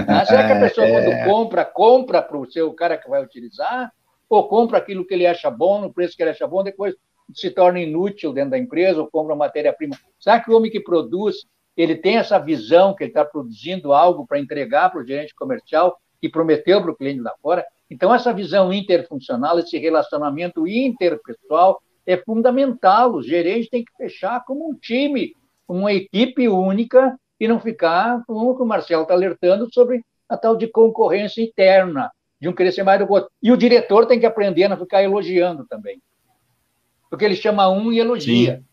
[0.08, 1.24] Ah, será que a pessoa, quando é.
[1.24, 3.92] compra, compra para o seu cara que vai utilizar?
[4.28, 6.94] Ou compra aquilo que ele acha bom, no preço que ele acha bom, depois
[7.34, 9.96] se torna inútil dentro da empresa, ou compra matéria-prima?
[10.18, 11.36] Será que o homem que produz,
[11.76, 15.96] ele tem essa visão que ele está produzindo algo para entregar para o gerente comercial
[16.20, 17.64] que prometeu para o cliente lá fora?
[17.90, 23.14] Então, essa visão interfuncional, esse relacionamento interpessoal é fundamental.
[23.14, 25.34] O gerente tem que fechar como um time,
[25.68, 30.68] uma equipe única e não ficar como o Marcelo está alertando sobre a tal de
[30.68, 33.30] concorrência interna, de um crescer mais do que o outro.
[33.42, 36.00] E o diretor tem que aprender a não ficar elogiando também.
[37.08, 38.58] Porque ele chama um e elogia.
[38.58, 38.64] Sim.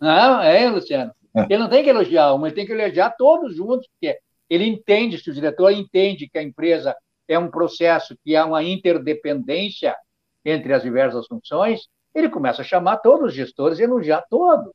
[0.00, 1.12] Não, é, Luciano?
[1.34, 1.46] É.
[1.48, 4.18] Ele não tem que elogiar um, ele tem que elogiar todos juntos, porque
[4.48, 6.94] ele entende, se o diretor entende que a empresa
[7.26, 9.96] é um processo que há uma interdependência
[10.44, 14.70] entre as diversas funções, ele começa a chamar todos os gestores e elogiar todos.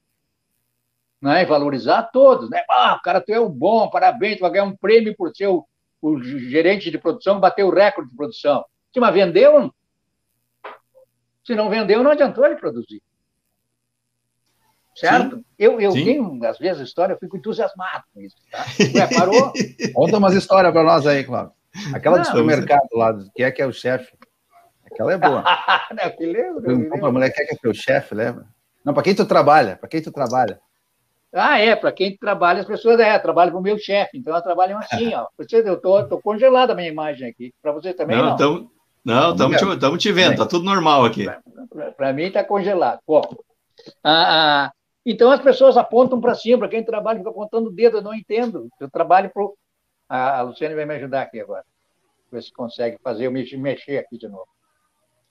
[1.22, 1.44] Né?
[1.44, 2.50] E valorizar todos.
[2.50, 2.62] Né?
[2.70, 5.66] Ah, cara, tu é um bom, parabéns, tu vai ganhar um prêmio por ser o,
[6.02, 8.64] o gerente de produção, bateu o recorde de produção.
[8.94, 9.74] Se mas vendeu?
[11.46, 13.02] Se não vendeu, não adiantou ele produzir.
[14.96, 15.38] Certo?
[15.38, 15.46] Sim.
[15.58, 16.04] Eu, eu Sim.
[16.04, 18.36] tenho, às vezes, a história, eu fico entusiasmado com isso.
[18.52, 18.66] Tá?
[18.96, 19.54] Ué, parou?
[19.94, 21.54] Conta umas histórias para nós aí, Cláudio.
[21.94, 24.12] Aquela não, do supermercado lá, que é que é o chefe.
[24.92, 25.44] Aquela é boa.
[25.96, 27.12] não, que lembro.
[27.14, 28.46] mulher quer que é teu chefe, lembra?
[28.84, 29.78] Não, para quem tu trabalha?
[29.78, 30.60] Para quem tu trabalha?
[31.34, 34.44] Ah, é, para quem trabalha, as pessoas é, trabalham para o meu chefe, então elas
[34.44, 35.28] trabalham assim, ó.
[35.52, 37.54] Eu tô, tô congelada a minha imagem aqui.
[37.62, 38.70] Para você também não?
[39.06, 41.28] Não, não estamos te, te vendo, tá tudo normal aqui.
[41.96, 43.00] Para mim está congelado.
[43.08, 43.22] Bom,
[44.04, 44.72] ah, ah,
[45.06, 48.14] então as pessoas apontam para cima, para quem trabalha fica apontando o dedo, eu não
[48.14, 48.68] entendo.
[48.80, 49.44] Eu trabalho para
[50.10, 51.64] a, a Luciane vai me ajudar aqui agora.
[52.32, 54.48] Ver se consegue fazer eu mexer, mexer aqui de novo.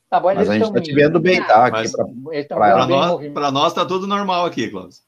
[0.08, 1.70] Tá, mas, mas a gente está te vendo bem, tá?
[3.34, 5.07] Para nós está tudo normal aqui, Cláudio.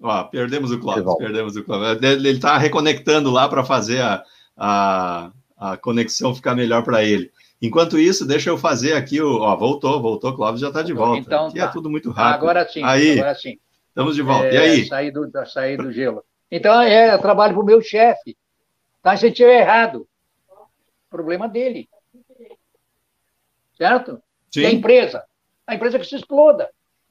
[0.00, 2.06] Ó, perdemos o Cláudio, perdemos o Cláudio.
[2.06, 4.22] Ele está reconectando lá para fazer a,
[4.56, 7.32] a, a, conexão ficar melhor para ele.
[7.60, 9.40] Enquanto isso, deixa eu fazer aqui o.
[9.40, 11.18] Ó, voltou, voltou, Cláudio já está de volta.
[11.18, 11.68] Então, aqui é tá.
[11.68, 12.42] é tudo muito rápido.
[12.42, 13.58] Agora sim, aí, agora sim.
[13.88, 14.46] Estamos de volta.
[14.46, 14.86] É, e aí?
[14.86, 16.24] Sair do, sair do gelo.
[16.50, 18.36] Então, é, eu trabalho para o meu chefe.
[19.02, 20.06] Tá, se tiver errado,
[21.10, 21.88] problema dele.
[23.76, 24.22] Certo?
[24.52, 24.60] Sim.
[24.60, 25.24] E a empresa?
[25.66, 26.70] A empresa que se exploda.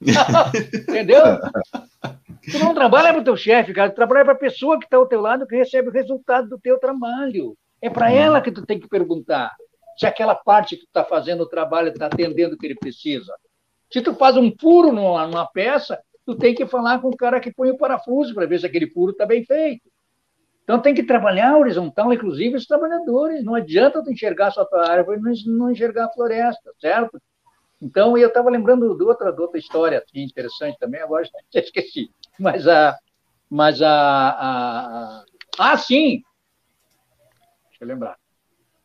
[0.88, 1.22] Entendeu?
[2.50, 3.90] Tu não trabalha para o teu chefe, cara.
[3.90, 6.58] Tu trabalha para a pessoa que está ao teu lado que recebe o resultado do
[6.58, 7.56] teu trabalho.
[7.80, 9.54] É para ela que tu tem que perguntar
[9.96, 13.34] se aquela parte que tu está fazendo o trabalho está atendendo o que ele precisa.
[13.90, 17.40] Se tu faz um furo numa, numa peça, tu tem que falar com o cara
[17.40, 19.88] que põe o parafuso para ver se aquele furo está bem feito.
[20.62, 23.42] Então tem que trabalhar horizontal, inclusive os trabalhadores.
[23.42, 27.18] Não adianta tu enxergar só a tua árvore e não enxergar a floresta, certo?
[27.80, 32.10] Então, eu estava lembrando de outra, de outra história interessante também, agora já esqueci.
[32.38, 32.96] Mas a.
[33.50, 35.24] Mas a, a, a.
[35.58, 36.22] Ah, sim!
[37.70, 38.16] Deixa eu lembrar.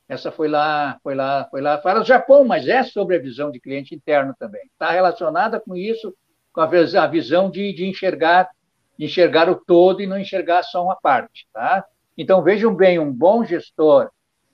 [0.08, 3.50] Essa foi lá, foi lá, foi lá para o Japão, mas é sobre a visão
[3.50, 4.62] de cliente interno também.
[4.72, 6.16] Está relacionada com isso,
[6.52, 8.50] com a visão de, de enxergar
[9.00, 11.84] enxergar o todo e não enxergar só uma parte, tá?
[12.18, 14.10] Então vejam bem, um bom gestor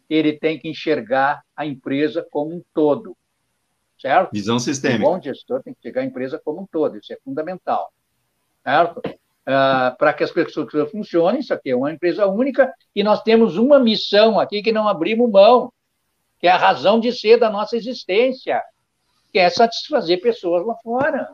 [0.10, 3.16] ele tem que enxergar a empresa como um todo,
[4.00, 4.32] certo?
[4.32, 5.04] Visão sistêmica.
[5.04, 7.92] Um bom gestor tem que enxergar a empresa como um todo, isso é fundamental,
[8.64, 9.02] certo?
[9.48, 13.58] Uh, para que as pessoas funcionem, isso aqui é uma empresa única e nós temos
[13.58, 15.74] uma missão aqui que não abrimos mão,
[16.40, 18.62] que é a razão de ser da nossa existência,
[19.32, 21.30] que é satisfazer pessoas lá fora.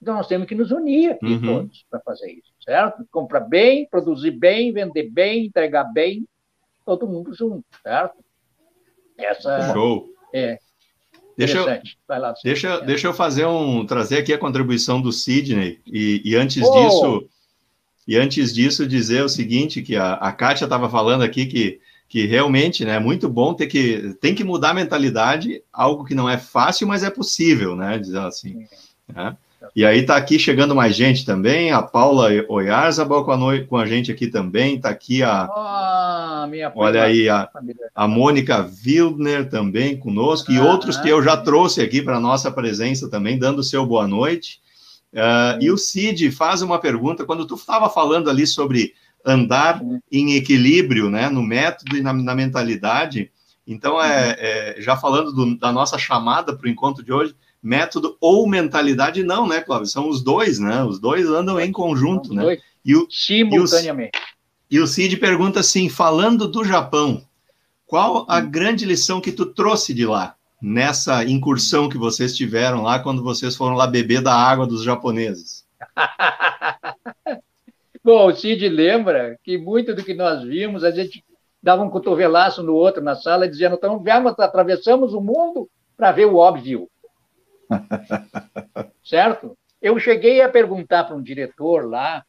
[0.00, 1.40] Então, nós temos que nos unir aqui uhum.
[1.40, 3.04] todos para fazer isso, certo?
[3.10, 6.26] Comprar bem, produzir bem, vender bem, entregar bem,
[6.84, 8.22] todo mundo junto, certo?
[9.16, 10.08] Essa Show.
[10.32, 10.58] é
[11.38, 11.66] Deixa eu,
[12.08, 16.60] lá, deixa, deixa eu fazer um trazer aqui a contribuição do Sidney e, e antes
[16.66, 16.72] oh.
[16.72, 17.28] disso
[18.08, 22.26] e antes disso dizer o seguinte que a, a Kátia estava falando aqui que que
[22.26, 26.28] realmente né, é muito bom ter que tem que mudar a mentalidade, algo que não
[26.28, 27.98] é fácil, mas é possível, né?
[27.98, 28.66] Dizer assim.
[29.06, 29.36] Né?
[29.76, 33.86] E aí está aqui chegando mais gente também, a Paula Oyarzabal com a, com a
[33.86, 35.48] gente aqui também, está aqui a...
[35.50, 35.97] Oh,
[36.74, 37.48] olha aí, a,
[37.94, 42.50] a Mônica Wildner também conosco, e outros que eu já trouxe aqui para a nossa
[42.50, 44.60] presença também, dando o seu boa noite.
[45.12, 49.80] Uh, e o Cid faz uma pergunta, quando tu estava falando ali sobre andar
[50.12, 53.30] em equilíbrio, né, no método e na, na mentalidade,
[53.66, 58.16] então, é, é já falando do, da nossa chamada para o encontro de hoje, método
[58.18, 59.88] ou mentalidade, não, né, Cláudio?
[59.88, 60.82] São os dois, né?
[60.84, 62.56] Os dois andam em conjunto, né?
[62.82, 64.12] E o, Simultaneamente.
[64.14, 64.37] E o,
[64.70, 67.22] e o Cid pergunta assim: falando do Japão,
[67.86, 68.50] qual a hum.
[68.50, 70.34] grande lição que tu trouxe de lá?
[70.60, 75.66] nessa incursão que vocês tiveram lá quando vocês foram lá beber da água dos japoneses?
[78.02, 81.24] Bom, o Cid lembra que muito do que nós vimos, a gente
[81.62, 86.26] dava um cotovelaço no outro na sala, dizendo: então, vamos, atravessamos o mundo para ver
[86.26, 86.88] o óbvio.
[89.04, 89.56] certo?
[89.80, 92.24] Eu cheguei a perguntar para um diretor lá,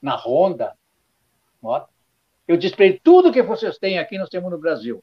[0.00, 0.72] na Honda,
[1.62, 1.86] ó,
[2.46, 5.02] eu ele: tudo que vocês têm aqui nós temos no Brasil.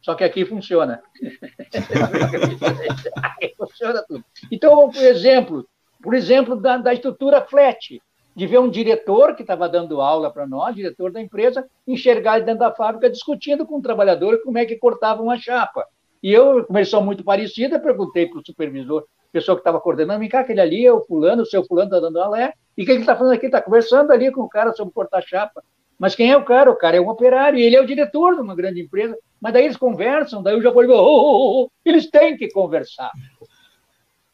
[0.00, 1.02] Só que aqui funciona.
[3.56, 4.24] funciona tudo.
[4.50, 5.68] Então, por exemplo,
[6.02, 8.00] por exemplo, da, da estrutura flat,
[8.34, 12.46] de ver um diretor que estava dando aula para nós, diretor da empresa, enxergar ele
[12.46, 15.86] dentro da fábrica discutindo com o trabalhador como é que cortava uma chapa.
[16.22, 20.40] E eu, são muito parecidos, perguntei para o supervisor, pessoa que estava coordenando, vem cá,
[20.40, 22.52] aquele ali é o fulano, o seu fulano está dando aula, é?
[22.76, 23.46] E o que ele está fazendo aqui?
[23.46, 25.62] Está conversando ali com o cara sobre cortar chapa.
[25.98, 26.70] Mas quem é o cara?
[26.70, 29.16] O cara é um operário, e ele é o diretor de uma grande empresa.
[29.40, 33.10] Mas daí eles conversam, daí o japonês, oh, oh, oh, eles têm que conversar.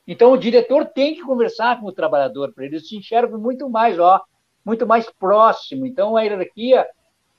[0.06, 3.98] Então o diretor tem que conversar com o trabalhador, para eles se enxergam muito mais,
[3.98, 4.22] ó,
[4.64, 5.84] muito mais próximo.
[5.84, 6.86] Então a hierarquia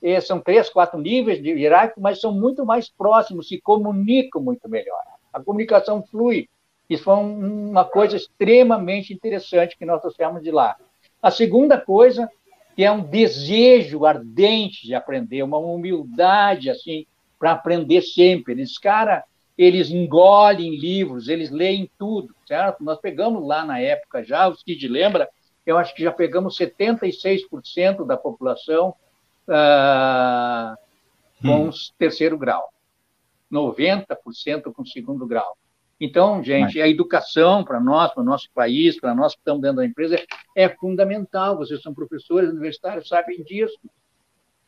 [0.01, 4.67] eh, são três, quatro níveis de hierárquico, mas são muito mais próximos, se comunicam muito
[4.67, 5.01] melhor.
[5.31, 6.49] A comunicação flui.
[6.89, 10.77] Isso foi uma coisa extremamente interessante que nós trouxemos de lá.
[11.21, 12.29] A segunda coisa,
[12.75, 17.05] que é um desejo ardente de aprender, uma humildade assim
[17.37, 18.53] para aprender sempre.
[18.53, 19.23] Eles, cara,
[19.57, 22.83] eles engolem livros, eles leem tudo, certo?
[22.83, 25.29] Nós pegamos lá na época já, o Cid lembra,
[25.65, 28.95] eu acho que já pegamos 76% da população
[29.47, 30.77] uh,
[31.41, 31.71] com hum.
[31.97, 32.71] terceiro grau,
[33.51, 35.57] 90% com segundo grau.
[35.99, 39.77] Então, gente, a educação para nós, para o nosso país, para nós que estamos dentro
[39.77, 40.23] da empresa,
[40.55, 41.57] é fundamental.
[41.57, 43.77] Vocês são professores universitários, sabem disso,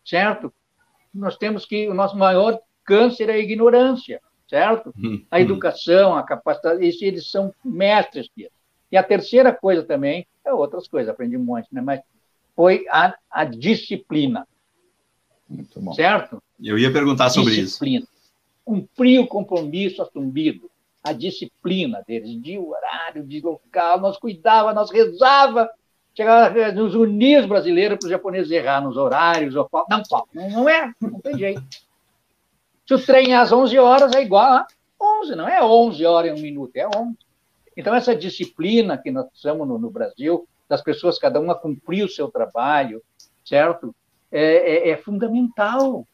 [0.04, 0.52] certo?
[1.14, 4.20] Nós temos que, o nosso maior câncer é a ignorância
[4.50, 4.94] certo?
[4.98, 5.40] Hum, a hum.
[5.40, 8.52] educação, a capacidade, isso, eles são mestres disso.
[8.92, 11.80] E a terceira coisa também, é outras coisas, aprendi um monte, né?
[11.80, 12.02] mas
[12.56, 14.48] foi a, a disciplina.
[15.48, 15.94] Muito bom.
[15.94, 16.42] Certo?
[16.60, 18.00] Eu ia perguntar sobre disciplina.
[18.00, 18.10] isso.
[18.66, 20.69] Cumprir o compromisso assumido,
[21.04, 25.70] a disciplina deles, de horário, de local, nós cuidava, nós rezava,
[26.16, 30.02] chegava nos unir os brasileiros para os japoneses errar nos horários, ou, não,
[30.34, 31.64] não, não é, não tem jeito.
[32.86, 34.68] Se o trem é às 11 horas, é igual a
[35.02, 37.18] 11, não é 11 horas e um minuto, é 11.
[37.78, 42.10] Então, essa disciplina que nós precisamos no, no Brasil, das pessoas, cada uma cumprir o
[42.10, 43.02] seu trabalho,
[43.44, 43.96] certo?
[44.32, 46.06] É, é, é, fundamental.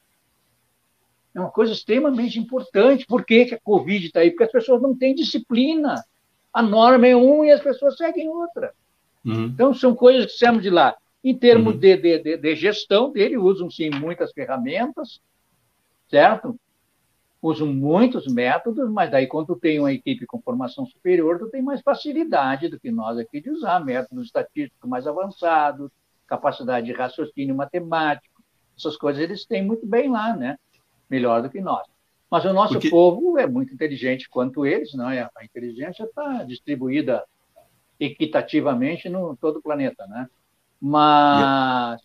[1.35, 3.05] É uma coisa extremamente importante.
[3.05, 4.31] Por que, que a Covid está aí?
[4.31, 6.03] Porque as pessoas não têm disciplina.
[6.53, 8.73] A norma é um e as pessoas seguem outra.
[9.25, 9.45] Uhum.
[9.45, 10.95] Então, são coisas que precisamos de lá.
[11.23, 11.79] Em termos uhum.
[11.79, 15.19] de, de, de, gestão dele, usam sim muitas ferramentas,
[16.09, 16.57] certo?
[17.47, 21.61] usam muitos métodos, mas daí quando tu tem uma equipe com formação superior, tu tem
[21.61, 25.91] mais facilidade do que nós aqui de usar métodos estatísticos mais avançados,
[26.25, 28.41] capacidade de raciocínio matemático,
[28.75, 30.57] essas coisas eles têm muito bem lá, né?
[31.09, 31.85] Melhor do que nós.
[32.29, 32.89] Mas o nosso Porque...
[32.89, 35.29] povo é muito inteligente quanto eles, não é?
[35.35, 37.23] A inteligência está distribuída
[37.99, 40.27] equitativamente no todo o planeta, né?
[40.81, 42.01] Mas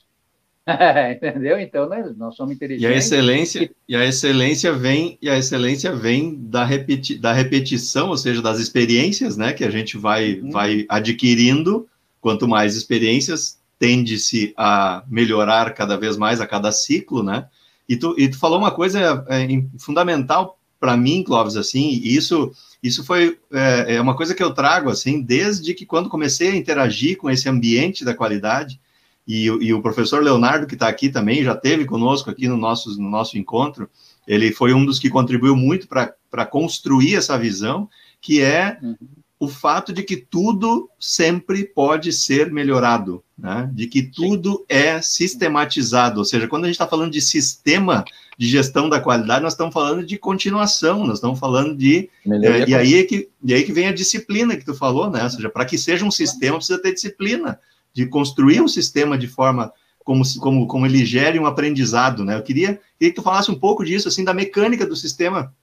[1.16, 1.58] Entendeu?
[1.58, 2.90] Então nós, nós somos inteligentes.
[2.90, 8.08] E a excelência, e a excelência vem, e a excelência vem da, repeti, da repetição,
[8.08, 10.50] ou seja, das experiências, né, que a gente vai, uhum.
[10.50, 11.88] vai adquirindo.
[12.20, 17.48] Quanto mais experiências, tende-se a melhorar cada vez mais a cada ciclo, né?
[17.90, 22.52] E tu, e tu falou uma coisa é, fundamental para mim, Clóvis, assim, e isso,
[22.80, 26.56] isso foi é, é uma coisa que eu trago, assim, desde que quando comecei a
[26.56, 28.80] interagir com esse ambiente da qualidade,
[29.26, 32.96] e, e o professor Leonardo, que está aqui também, já teve conosco aqui no nosso,
[32.96, 33.90] no nosso encontro,
[34.24, 37.88] ele foi um dos que contribuiu muito para construir essa visão,
[38.20, 38.96] que é uhum.
[39.40, 43.70] O fato de que tudo sempre pode ser melhorado, né?
[43.72, 48.04] de que tudo é sistematizado, ou seja, quando a gente está falando de sistema
[48.36, 52.10] de gestão da qualidade, nós estamos falando de continuação, nós estamos falando de...
[52.26, 55.24] É, e, aí é que, e aí que vem a disciplina que tu falou, né?
[55.24, 57.58] Ou seja, para que seja um sistema, precisa ter disciplina
[57.94, 59.72] de construir um sistema de forma
[60.04, 62.36] como, como, como ele gere um aprendizado, né?
[62.36, 65.54] Eu queria, queria que tu falasse um pouco disso, assim, da mecânica do sistema,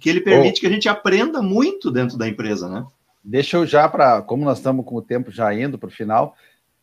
[0.00, 0.60] que ele permite oh.
[0.62, 2.84] que a gente aprenda muito dentro da empresa, né?
[3.22, 6.34] Deixa eu já, para como nós estamos com o tempo já indo para o final,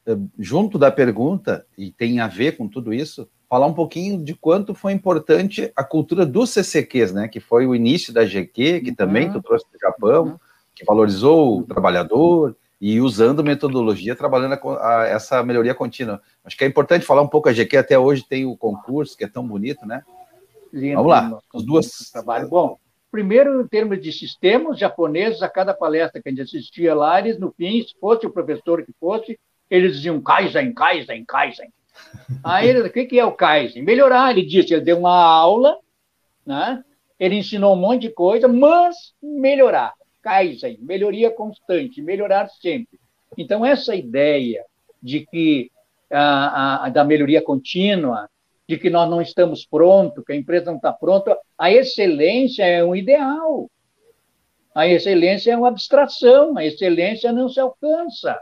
[0.06, 4.36] eh, junto da pergunta, e tem a ver com tudo isso, falar um pouquinho de
[4.36, 7.28] quanto foi importante a cultura dos CCQs, né?
[7.28, 9.34] Que foi o início da GQ, que também uhum.
[9.34, 10.40] tu trouxe do Japão, uhum.
[10.76, 16.22] que valorizou o trabalhador, e usando metodologia, trabalhando a, a, essa melhoria contínua.
[16.44, 19.24] Acho que é importante falar um pouco, a GQ até hoje tem o concurso, que
[19.24, 20.04] é tão bonito, né?
[20.72, 22.12] Lindo, Vamos lá, as duas...
[22.12, 22.78] Trabalho bom.
[23.12, 27.40] Primeiro, em termos de sistemas japoneses, a cada palestra que a gente assistia lá, eles,
[27.40, 29.40] no fim, se fosse o professor que fosse,
[29.70, 31.70] eles diziam Kaizen, Kaizen, Kaizen.
[32.44, 33.84] Aí, o que é o Kaizen?
[33.84, 35.78] Melhorar, ele disse, ele deu uma aula,
[36.46, 36.84] né?
[37.20, 39.94] ele ensinou um monte de coisa, mas melhorar.
[40.22, 43.00] Kaizen, melhoria constante, melhorar sempre.
[43.38, 44.64] Então, essa ideia
[45.02, 45.72] de que
[46.12, 48.30] a, a, da melhoria contínua,
[48.68, 52.84] de que nós não estamos prontos, que a empresa não está pronta, a excelência é
[52.84, 53.70] um ideal.
[54.76, 58.40] A excelência é uma abstração, a excelência não se alcança.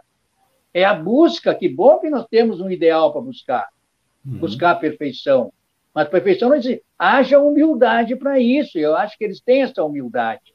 [0.73, 3.69] É a busca, que bom que nós temos um ideal para buscar,
[4.25, 4.39] uhum.
[4.39, 5.53] buscar a perfeição.
[5.93, 6.83] Mas perfeição não existe.
[6.99, 8.77] Haja humildade para isso.
[8.77, 10.53] Eu acho que eles têm essa humildade.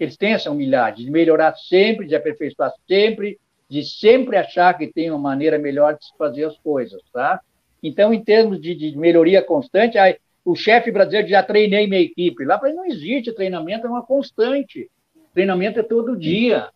[0.00, 5.10] Eles têm essa humildade de melhorar sempre, de aperfeiçoar sempre, de sempre achar que tem
[5.10, 7.40] uma maneira melhor de se fazer as coisas, tá?
[7.82, 12.44] Então, em termos de, de melhoria constante, aí, o chefe brasileiro já treinei minha equipe.
[12.44, 14.90] Lá para não existe treinamento, é uma constante.
[15.32, 16.68] Treinamento é todo dia.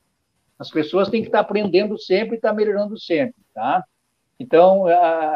[0.59, 3.85] As pessoas têm que estar aprendendo sempre e estar melhorando sempre, tá?
[4.39, 4.85] Então,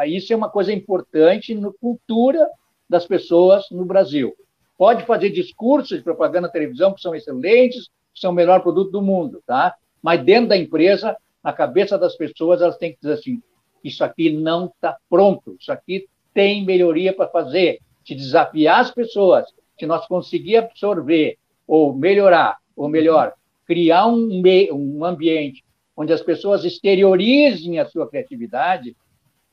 [0.05, 2.47] isso é uma coisa importante na cultura
[2.89, 4.33] das pessoas no Brasil.
[4.77, 8.91] Pode fazer discursos de propaganda na televisão que são excelentes, que são o melhor produto
[8.91, 9.75] do mundo, tá?
[10.01, 13.41] Mas dentro da empresa, na cabeça das pessoas, elas têm que dizer assim:
[13.83, 17.79] isso aqui não está pronto, isso aqui tem melhoria para fazer.
[18.05, 19.45] Se desafiar as pessoas,
[19.77, 23.33] se nós conseguir absorver ou melhorar, ou melhor,
[23.65, 24.41] criar um,
[24.73, 25.63] um ambiente
[25.95, 28.95] onde as pessoas exteriorizem a sua criatividade,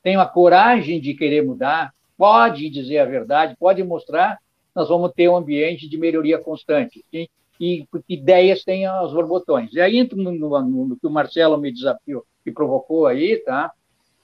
[0.03, 4.39] tenham a coragem de querer mudar, pode dizer a verdade, pode mostrar,
[4.73, 7.05] nós vamos ter um ambiente de melhoria constante.
[7.11, 7.27] Sim?
[7.61, 9.73] E ideias têm os borbotões.
[9.73, 13.73] E aí no, no, no, que o Marcelo me desafiou, me provocou aí, tá?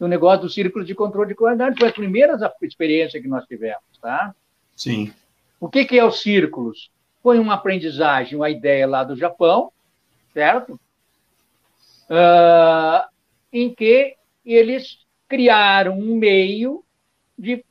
[0.02, 3.82] No negócio do círculo de controle de qualidade, foi a primeira experiência que nós tivemos,
[4.00, 4.34] tá?
[4.76, 5.12] Sim.
[5.58, 6.90] O que, que é os círculos?
[7.22, 9.72] Foi uma aprendizagem, uma ideia lá do Japão,
[10.34, 10.78] certo?
[12.12, 13.08] uh,
[13.52, 14.98] em que eles
[15.28, 16.84] criaram um meio
[17.38, 17.64] de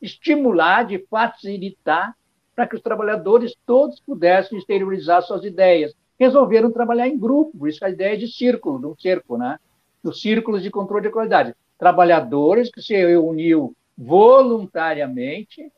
[0.00, 2.14] estimular, de facilitar,
[2.54, 5.92] para que os trabalhadores todos pudessem exteriorizar suas ideias.
[6.18, 9.58] Resolveram trabalhar em grupo, por isso a ideia de círculo, de um cerco, né?
[10.02, 11.54] Dos círculos de controle de qualidade.
[11.84, 15.70] Trabalhadores que se reuniu voluntariamente,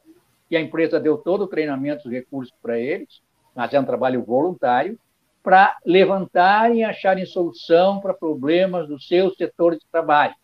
[0.49, 3.21] e a empresa deu todo o treinamento, os recursos para eles,
[3.57, 4.97] mas é um trabalho voluntário,
[5.43, 10.37] para levantarem e acharem solução para problemas do seu setor de trabalho,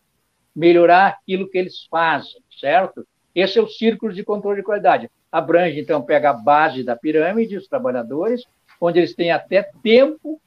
[0.53, 3.07] melhorar aquilo que eles fazem, certo?
[3.33, 5.09] Esse é o círculo de controle de qualidade.
[5.31, 8.43] Abrange, então, pega a base da pirâmide, os trabalhadores,
[8.81, 10.41] onde eles têm até tempo,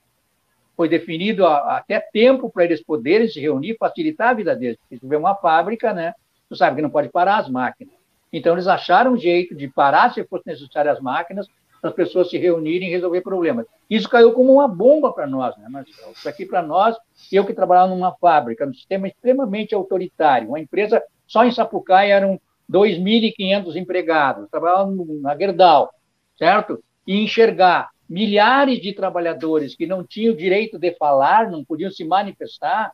[0.75, 4.77] foi definido até tempo para eles poderem se reunir, facilitar a vida deles.
[4.89, 6.13] Se tiver uma fábrica, né,
[6.49, 7.93] você sabe que não pode parar as máquinas.
[8.31, 11.47] Então, eles acharam um jeito de parar, se fosse necessário, as máquinas,
[11.79, 13.65] para as pessoas se reunirem e resolver problemas.
[13.89, 16.11] Isso caiu como uma bomba para nós, né, Marcelo?
[16.11, 16.97] Isso aqui para nós,
[17.31, 22.39] eu que trabalhava numa fábrica, num sistema extremamente autoritário, uma empresa, só em Sapucaí eram
[22.69, 25.93] 2.500 empregados, trabalhava na Gerdau,
[26.37, 26.83] certo?
[27.05, 32.91] E enxergar milhares de trabalhadores que não tinham direito de falar, não podiam se manifestar,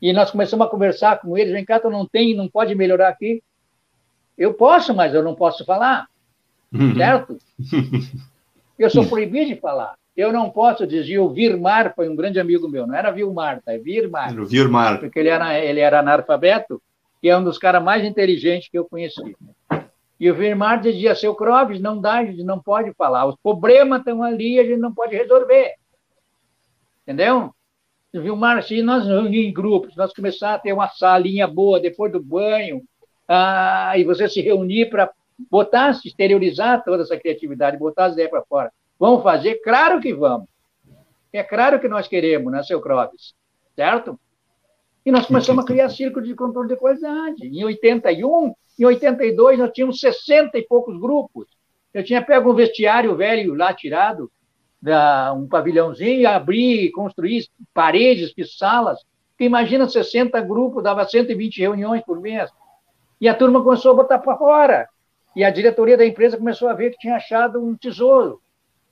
[0.00, 3.08] e nós começamos a conversar com eles, vem cá, tu não tem, não pode melhorar
[3.08, 3.42] aqui?
[4.36, 6.08] Eu posso, mas eu não posso falar.
[6.72, 6.94] Uhum.
[6.96, 7.38] certo?
[8.76, 9.94] Eu sou proibido de falar.
[10.16, 13.72] Eu não posso dizer, o Virmar foi um grande amigo meu, não era Vilmar, tá?
[13.72, 14.32] é Virmar.
[14.32, 14.98] Era o Virmar.
[14.98, 16.82] Porque ele era, ele era analfabeto
[17.22, 19.36] e é um dos caras mais inteligentes que eu conheci.
[20.18, 23.26] E o Virmar dizia, seu Clóvis, não dá, a gente não pode falar.
[23.26, 25.74] Os problemas estão ali a gente não pode resolver.
[27.02, 27.52] Entendeu?
[28.12, 32.82] Vilmar, se nós em grupos, nós começar a ter uma salinha boa depois do banho,
[33.26, 35.10] ah, e você se reunir para
[35.50, 38.72] botar, exteriorizar toda essa criatividade, botar as ideias para fora.
[38.98, 39.56] Vamos fazer?
[39.56, 40.48] Claro que vamos.
[41.32, 43.34] É claro que nós queremos, né, seu Clóvis?
[43.74, 44.18] Certo?
[45.04, 47.46] E nós começamos a criar círculos de controle de qualidade.
[47.46, 51.46] Em 81, em 82, nós tínhamos 60 e poucos grupos.
[51.92, 54.30] Eu tinha pego um vestiário velho lá tirado,
[55.36, 58.98] um pavilhãozinho, abrir, construir paredes de salas.
[59.32, 62.50] Porque imagina 60 grupos, dava 120 reuniões por mês.
[63.20, 64.88] E a turma começou a botar para fora.
[65.36, 68.40] E a diretoria da empresa começou a ver que tinha achado um tesouro.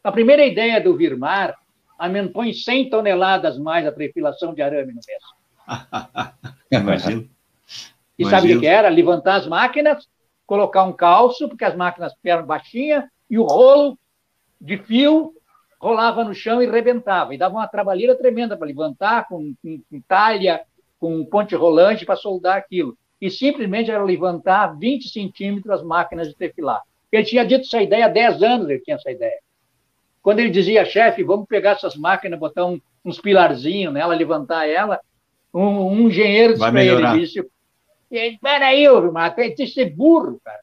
[0.04, 1.56] A primeira ideia do Virmar
[2.44, 5.41] em 100 toneladas mais a trefilação de arame no mês.
[6.70, 7.24] Imagina.
[8.18, 8.88] E sabe o que era?
[8.88, 10.08] Levantar as máquinas,
[10.46, 13.98] colocar um calço, porque as máquinas eram baixinhas, e o rolo
[14.60, 15.34] de fio
[15.80, 17.34] rolava no chão e rebentava.
[17.34, 20.62] E dava uma trabalheira tremenda para levantar, com, com, com talha,
[21.00, 26.34] com ponte rolante para soldar aquilo e simplesmente era levantar 20 centímetros as máquinas de
[26.34, 26.82] tefilar.
[27.12, 29.38] Ele tinha dito essa ideia há 10 anos, ele tinha essa ideia.
[30.20, 35.00] Quando ele dizia, chefe, vamos pegar essas máquinas, botar um, uns pilarzinhos nela, levantar ela,
[35.52, 37.50] um, um engenheiro disse para ele, disse,
[38.40, 40.60] peraí, Marco, tem que ser burro, cara.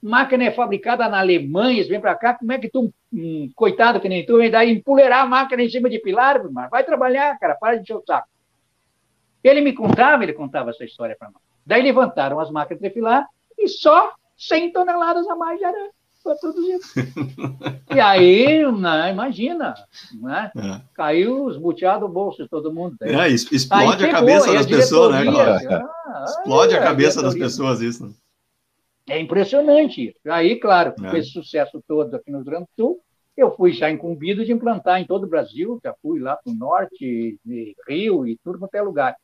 [0.00, 4.08] Máquina é fabricada na Alemanha, vem para cá, como é que tu, um, coitado que
[4.08, 6.70] nem tu, vem daí empoleirar a máquina em cima de pilar, Marco?
[6.70, 8.28] vai trabalhar, cara, para de encher o saco.
[9.42, 11.42] Ele me contava, ele contava essa história para nós.
[11.66, 13.26] Daí levantaram as máquinas de filar
[13.58, 16.84] e só 100 toneladas a mais de arame foi produzido.
[17.94, 19.74] e aí, né, imagina,
[20.20, 20.50] né?
[20.56, 20.80] É.
[20.94, 22.96] caiu os buteados do bolso de todo mundo.
[23.02, 28.06] É, explode a cabeça das pessoas, né, ah, Explode a cabeça das pessoas isso.
[28.06, 28.12] Né?
[29.08, 30.14] É impressionante.
[30.26, 31.18] Aí, claro, com é.
[31.18, 33.00] esse sucesso todo aqui no Rio Grande do Sul,
[33.36, 36.56] eu fui já incumbido de implantar em todo o Brasil, já fui lá para o
[36.56, 37.38] norte,
[37.88, 39.16] Rio e tudo quanto é lugar.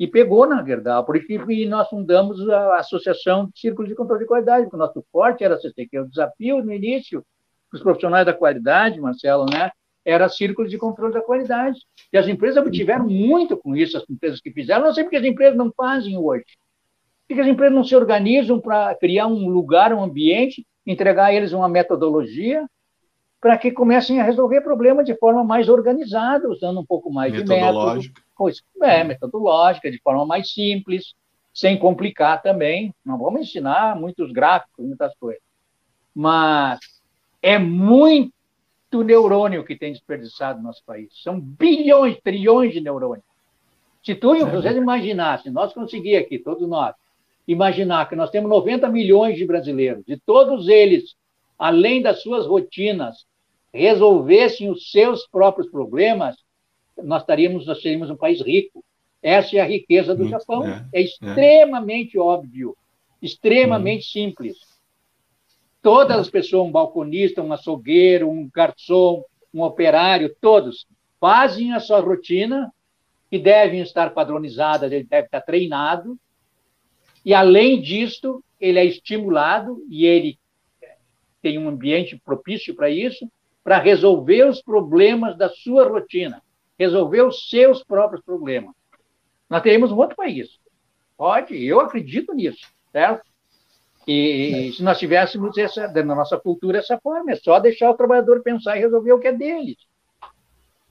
[0.00, 4.62] E pegou na Gerdau, porque nós fundamos a Associação de Círculos de Controle de Qualidade,
[4.62, 7.22] porque o nosso forte era que é o desafio no início,
[7.70, 9.70] os profissionais da qualidade, Marcelo, né?
[10.02, 11.78] Era círculos de controle da qualidade.
[12.10, 14.86] E as empresas tiveram muito com isso, as empresas que fizeram.
[14.86, 16.46] Não sei porque as empresas não fazem hoje.
[17.28, 21.52] Porque as empresas não se organizam para criar um lugar, um ambiente, entregar a eles
[21.52, 22.66] uma metodologia
[23.40, 27.38] para que comecem a resolver problemas de forma mais organizada, usando um pouco mais de
[27.38, 28.12] método.
[28.82, 31.14] É, metodológica, de forma mais simples,
[31.54, 32.94] sem complicar também.
[33.04, 35.42] Não vamos ensinar muitos gráficos, muitas coisas.
[36.14, 36.78] Mas
[37.40, 38.32] é muito
[38.92, 41.08] neurônio que tem desperdiçado no nosso país.
[41.22, 43.24] São bilhões, trilhões de neurônios.
[44.02, 46.94] Se tu e vocês imaginassem, nós conseguir aqui, todos nós,
[47.46, 51.14] imaginar que nós temos 90 milhões de brasileiros, e todos eles,
[51.58, 53.26] além das suas rotinas,
[53.72, 56.36] resolvessem os seus próprios problemas,
[57.02, 58.84] nós estaríamos, nós seríamos um país rico.
[59.22, 60.66] Essa é a riqueza do Japão.
[60.66, 61.02] É, é, é.
[61.02, 62.20] extremamente é.
[62.20, 62.76] óbvio,
[63.20, 64.12] extremamente hum.
[64.12, 64.56] simples.
[65.82, 70.86] Todas as pessoas, um balconista, um açougueiro, um garçom, um operário, todos
[71.18, 72.72] fazem a sua rotina,
[73.30, 76.18] que devem estar padronizadas, ele deve estar treinado,
[77.24, 80.38] e, além disto, ele é estimulado e ele
[81.42, 83.30] tem um ambiente propício para isso,
[83.62, 86.42] para resolver os problemas da sua rotina,
[86.78, 88.74] resolver os seus próprios problemas.
[89.48, 90.58] Nós teremos um outro país.
[91.16, 93.28] Pode, eu acredito nisso, certo?
[94.06, 98.42] E se nós tivéssemos essa, na nossa cultura essa forma, é só deixar o trabalhador
[98.42, 99.76] pensar e resolver o que é deles.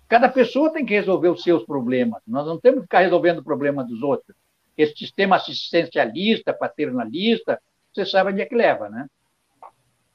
[0.08, 2.22] Cada pessoa tem que resolver os seus problemas.
[2.28, 4.36] Nós não temos que ficar resolvendo o problema dos outros
[4.80, 7.62] esse sistema assistencialista, paternalista,
[7.94, 9.08] você sabe onde é que leva, né?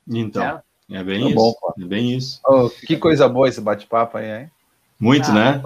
[0.09, 1.35] Então, é, é bem isso.
[1.35, 2.41] Bom, é bem isso.
[2.47, 4.51] Oh, que coisa boa esse bate-papo aí, hein?
[4.99, 5.62] Muito, ah, né?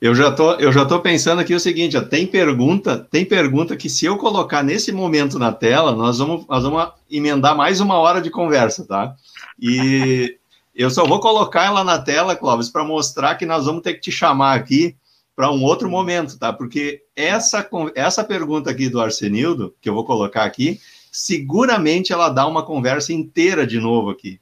[0.00, 3.76] Eu já tô, eu já tô pensando aqui o seguinte, ó, tem pergunta, tem pergunta
[3.76, 7.96] que se eu colocar nesse momento na tela, nós vamos, nós vamos emendar mais uma
[7.96, 9.14] hora de conversa, tá?
[9.58, 10.38] E
[10.74, 14.00] eu só vou colocar ela na tela, Clóvis, para mostrar que nós vamos ter que
[14.00, 14.94] te chamar aqui
[15.34, 16.52] para um outro momento, tá?
[16.52, 22.46] Porque essa, essa pergunta aqui do Arsenildo, que eu vou colocar aqui, seguramente ela dá
[22.46, 24.38] uma conversa inteira de novo aqui.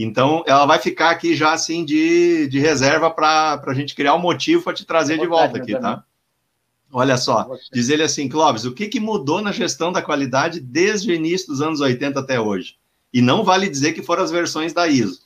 [0.00, 4.20] Então, ela vai ficar aqui já assim de, de reserva para a gente criar um
[4.20, 6.04] motivo para te trazer de volta aqui, tá?
[6.92, 11.10] Olha só, diz ele assim, Clóvis, o que, que mudou na gestão da qualidade desde
[11.10, 12.76] o início dos anos 80 até hoje?
[13.12, 15.18] E não vale dizer que foram as versões da ISO,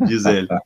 [0.00, 0.48] diz ele.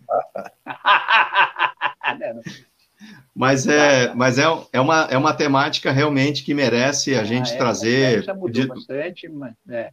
[3.35, 4.45] Mas é, mas é,
[4.75, 8.23] é, uma, é uma temática realmente que merece a gente ah, é, trazer.
[8.25, 8.67] Já mudou de...
[8.67, 9.91] bastante, mas é.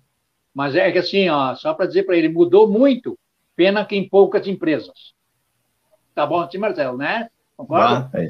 [0.53, 3.17] mas é que assim, ó, só para dizer para ele, mudou muito,
[3.59, 5.13] pena que em poucas empresas.
[6.15, 7.27] Tá bom assim, Marcelo, né?
[7.57, 8.09] Concorda?
[8.13, 8.29] Ah, é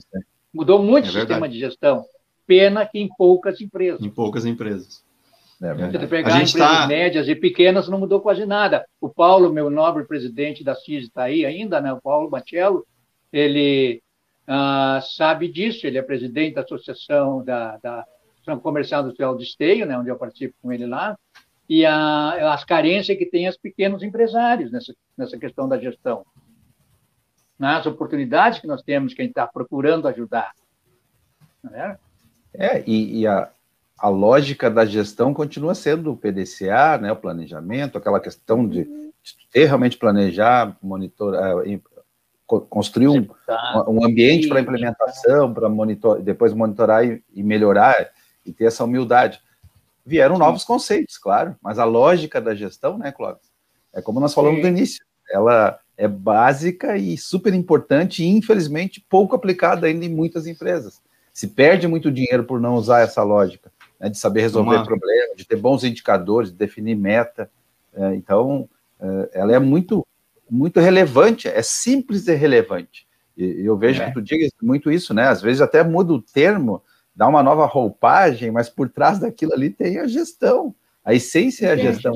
[0.51, 2.03] mudou muito é o sistema de gestão,
[2.47, 4.01] pena que em poucas empresas.
[4.01, 5.05] Em poucas empresas.
[5.61, 6.87] É Se pegar a gente empresas tá...
[6.87, 8.83] médias e pequenas, não mudou quase nada.
[8.99, 11.93] O Paulo, meu nobre presidente da CIS, está aí ainda, né?
[11.93, 12.83] O Paulo Batello,
[13.31, 14.01] ele
[14.47, 15.85] uh, sabe disso.
[15.85, 18.03] Ele é presidente da Associação da, da
[18.33, 21.15] Associação Comercial Industrial de Esteio, né, onde eu participo com ele lá,
[21.69, 26.25] e a, as carências que tem os pequenos empresários nessa, nessa questão da gestão.
[27.59, 30.51] Nas oportunidades que nós temos, que a gente está procurando ajudar.
[31.71, 31.97] É,
[32.55, 33.51] é e, e a,
[33.99, 39.47] a lógica da gestão continua sendo o PDCA, né, o planejamento, aquela questão de, de
[39.51, 41.55] ter realmente planejar, monitorar,
[42.47, 43.27] construir um,
[43.87, 48.09] um ambiente para implementação, para monitor, depois monitorar e, e, melhorar
[48.43, 49.39] e ter essa humildade.
[50.05, 50.39] Vieram Sim.
[50.39, 53.49] novos conceitos, claro, mas a lógica da gestão, né, Clóvis?
[53.93, 54.63] É como nós falamos Sim.
[54.63, 60.47] no início, ela é básica e super importante e, infelizmente, pouco aplicada ainda em muitas
[60.47, 61.01] empresas.
[61.33, 64.85] Se perde muito dinheiro por não usar essa lógica, né, de saber resolver Uma...
[64.85, 67.49] problemas, de ter bons indicadores, de definir meta.
[67.93, 68.69] É, então,
[68.99, 70.05] uh, ela é muito,
[70.49, 73.07] muito relevante, é simples e relevante.
[73.37, 74.07] E eu vejo é.
[74.07, 75.27] que tu diga muito isso, né?
[75.27, 76.83] Às vezes até muda o termo,
[77.19, 80.73] dá uma nova roupagem, mas por trás daquilo ali tem a gestão.
[81.03, 82.13] A essência é a gestão.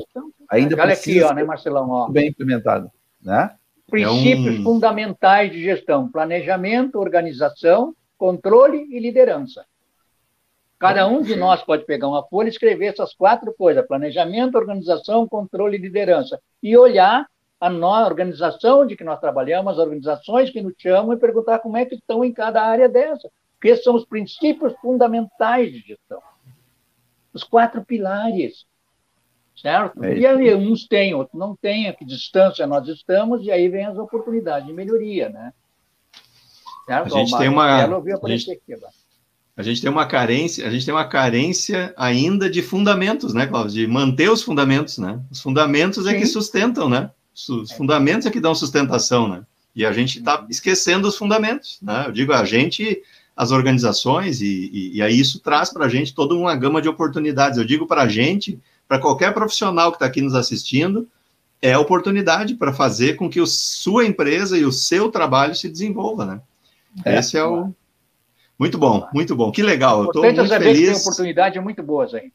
[0.48, 0.56] a.
[0.56, 1.90] Ainda Olha aqui, ó, né, Marcelão?
[1.90, 2.08] Ó.
[2.08, 2.90] Bem implementado,
[3.20, 3.54] né?
[3.90, 4.62] Princípios é um...
[4.62, 9.66] fundamentais de gestão: planejamento, organização, controle e liderança.
[10.78, 15.28] Cada um de nós pode pegar uma folha e escrever essas quatro coisas: planejamento, organização,
[15.28, 16.40] controle e liderança.
[16.62, 17.26] E olhar
[17.60, 21.76] a nossa organização de que nós trabalhamos, as organizações que nos chamam e perguntar como
[21.76, 23.30] é que estão em cada área dessa.
[23.64, 26.20] Esses são os princípios fundamentais de gestão.
[27.32, 28.66] Os quatro pilares.
[29.56, 30.02] Certo?
[30.04, 33.68] É e aí, uns têm, outros não têm, a que distância nós estamos, e aí
[33.68, 35.52] vem as oportunidades de melhoria, né?
[36.86, 37.06] Certo?
[37.06, 37.84] A gente tem uma.
[37.84, 38.74] A gente, aqui,
[39.56, 43.72] a gente tem uma carência, a gente tem uma carência ainda de fundamentos, né, Cláudio?
[43.72, 45.20] De manter os fundamentos, né?
[45.30, 46.10] Os fundamentos Sim.
[46.10, 47.10] é que sustentam, né?
[47.32, 49.44] Os fundamentos é que dão sustentação, né?
[49.74, 50.46] E a gente está uhum.
[50.48, 52.04] esquecendo os fundamentos, né?
[52.06, 53.02] Eu digo a gente,
[53.36, 56.88] as organizações, e, e, e aí isso traz para a gente toda uma gama de
[56.88, 57.58] oportunidades.
[57.58, 61.08] Eu digo para a gente, para qualquer profissional que está aqui nos assistindo,
[61.60, 66.24] é oportunidade para fazer com que a sua empresa e o seu trabalho se desenvolva,
[66.26, 66.40] né?
[67.04, 67.72] É, Esse é o.
[68.58, 69.50] Muito bom, muito bom.
[69.50, 70.02] Que legal.
[70.02, 70.78] Eu estou muito feliz.
[70.78, 72.30] Que tem oportunidades muito boas aí.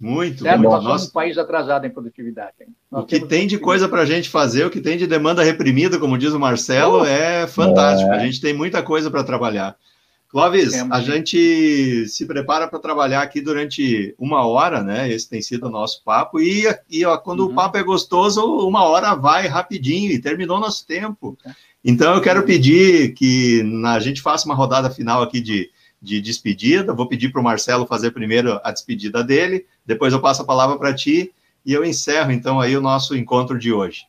[0.00, 0.62] Muito certo?
[0.62, 0.70] bom.
[0.70, 2.54] Nós somos um país atrasado em produtividade.
[2.90, 5.98] o que tem de coisa para a gente fazer, o que tem de demanda reprimida,
[5.98, 8.10] como diz o Marcelo, oh, é fantástico.
[8.10, 8.16] É.
[8.16, 9.76] A gente tem muita coisa para trabalhar.
[10.30, 10.96] Clóvis, Temos.
[10.96, 15.10] a gente se prepara para trabalhar aqui durante uma hora, né?
[15.10, 16.40] Esse tem sido o nosso papo.
[16.40, 17.52] E, e ó, quando uhum.
[17.52, 21.36] o papo é gostoso, uma hora vai rapidinho e terminou nosso tempo.
[21.84, 25.70] Então, eu quero pedir que a gente faça uma rodada final aqui de
[26.00, 26.94] de despedida.
[26.94, 30.78] Vou pedir para o Marcelo fazer primeiro a despedida dele, depois eu passo a palavra
[30.78, 31.32] para ti
[31.64, 34.06] e eu encerro então aí o nosso encontro de hoje.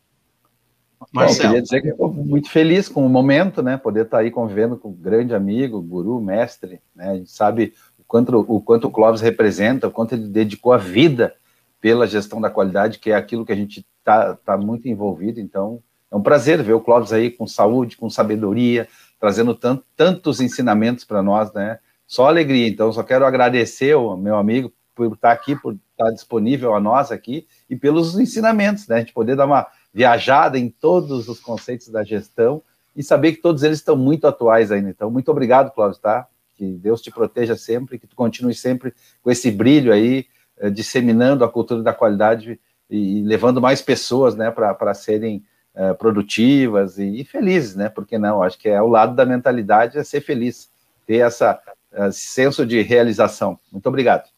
[1.12, 1.38] Marcelo.
[1.38, 3.78] Bom, queria dizer que estou muito feliz com o momento, né?
[3.78, 7.09] Poder estar tá aí convivendo com um grande amigo, guru, mestre, né?
[7.09, 10.78] A gente sabe o quanto o, quanto o Clóvis representa, o quanto ele dedicou a
[10.78, 11.36] vida
[11.82, 15.39] pela gestão da qualidade, que é aquilo que a gente está tá muito envolvido.
[15.39, 18.88] Então, é um prazer ver o Clóvis aí com saúde, com sabedoria,
[19.20, 21.80] trazendo tant, tantos ensinamentos para nós, né?
[22.07, 22.68] Só alegria.
[22.68, 27.12] Então, só quero agradecer o meu amigo por estar aqui, por estar disponível a nós
[27.12, 28.97] aqui e pelos ensinamentos, né?
[28.97, 32.61] A gente poder dar uma viajada em todos os conceitos da gestão
[32.95, 34.89] e saber que todos eles estão muito atuais ainda.
[34.89, 36.27] Então, muito obrigado, Cláudio, tá?
[36.55, 40.25] Que Deus te proteja sempre, que tu continue sempre com esse brilho aí,
[40.57, 46.97] eh, disseminando a cultura da qualidade e levando mais pessoas, né, para serem uh, produtivas
[46.97, 47.87] e, e, felizes, né?
[47.87, 48.43] Porque não?
[48.43, 50.69] Acho que é o lado da mentalidade é ser feliz,
[51.07, 51.57] ter essa
[51.93, 53.57] uh, senso de realização.
[53.71, 54.29] Muito obrigado.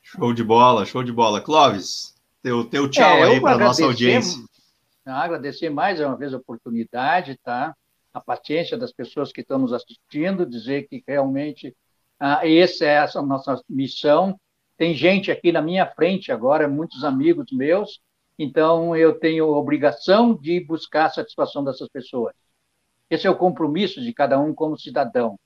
[0.00, 1.40] Show de bola, show de bola.
[1.40, 4.40] Clóvis, teu, teu tchau é, aí para a nossa audiência.
[5.06, 7.74] Agradecer mais uma vez a oportunidade, tá?
[8.12, 11.74] A paciência das pessoas que estão nos assistindo, dizer que realmente
[12.18, 14.38] ah, essa é a nossa missão.
[14.76, 18.00] Tem gente aqui na minha frente agora, muitos amigos meus,
[18.38, 22.34] então, eu tenho obrigação de buscar a satisfação dessas pessoas.
[23.08, 25.38] Esse é o compromisso de cada um como cidadão.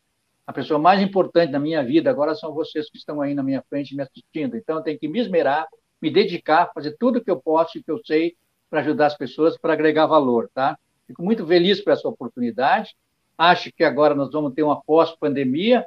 [0.47, 3.63] A pessoa mais importante da minha vida agora são vocês que estão aí na minha
[3.69, 4.57] frente me assistindo.
[4.57, 5.69] Então, eu tenho que me esmerar,
[6.03, 8.35] me dedicar, fazer tudo o que eu posso e que eu sei
[8.71, 10.79] para ajudar as pessoas, para agregar valor, tá?
[11.07, 12.95] Fico muito feliz por essa oportunidade.
[13.37, 15.85] Acho que agora nós vamos ter uma pós-pandemia.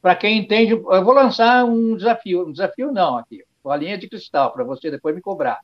[0.00, 2.46] Para quem entende, eu vou lançar um desafio.
[2.46, 5.58] Um desafio não aqui, uma linha de cristal, para você depois me cobrar.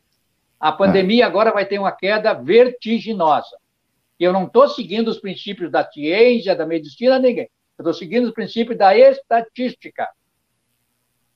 [0.58, 1.26] A pandemia é.
[1.26, 3.56] agora vai ter uma queda vertiginosa.
[4.18, 7.48] E eu não estou seguindo os princípios da ciência, da medicina, ninguém.
[7.78, 10.08] Eu estou seguindo os princípios da estatística.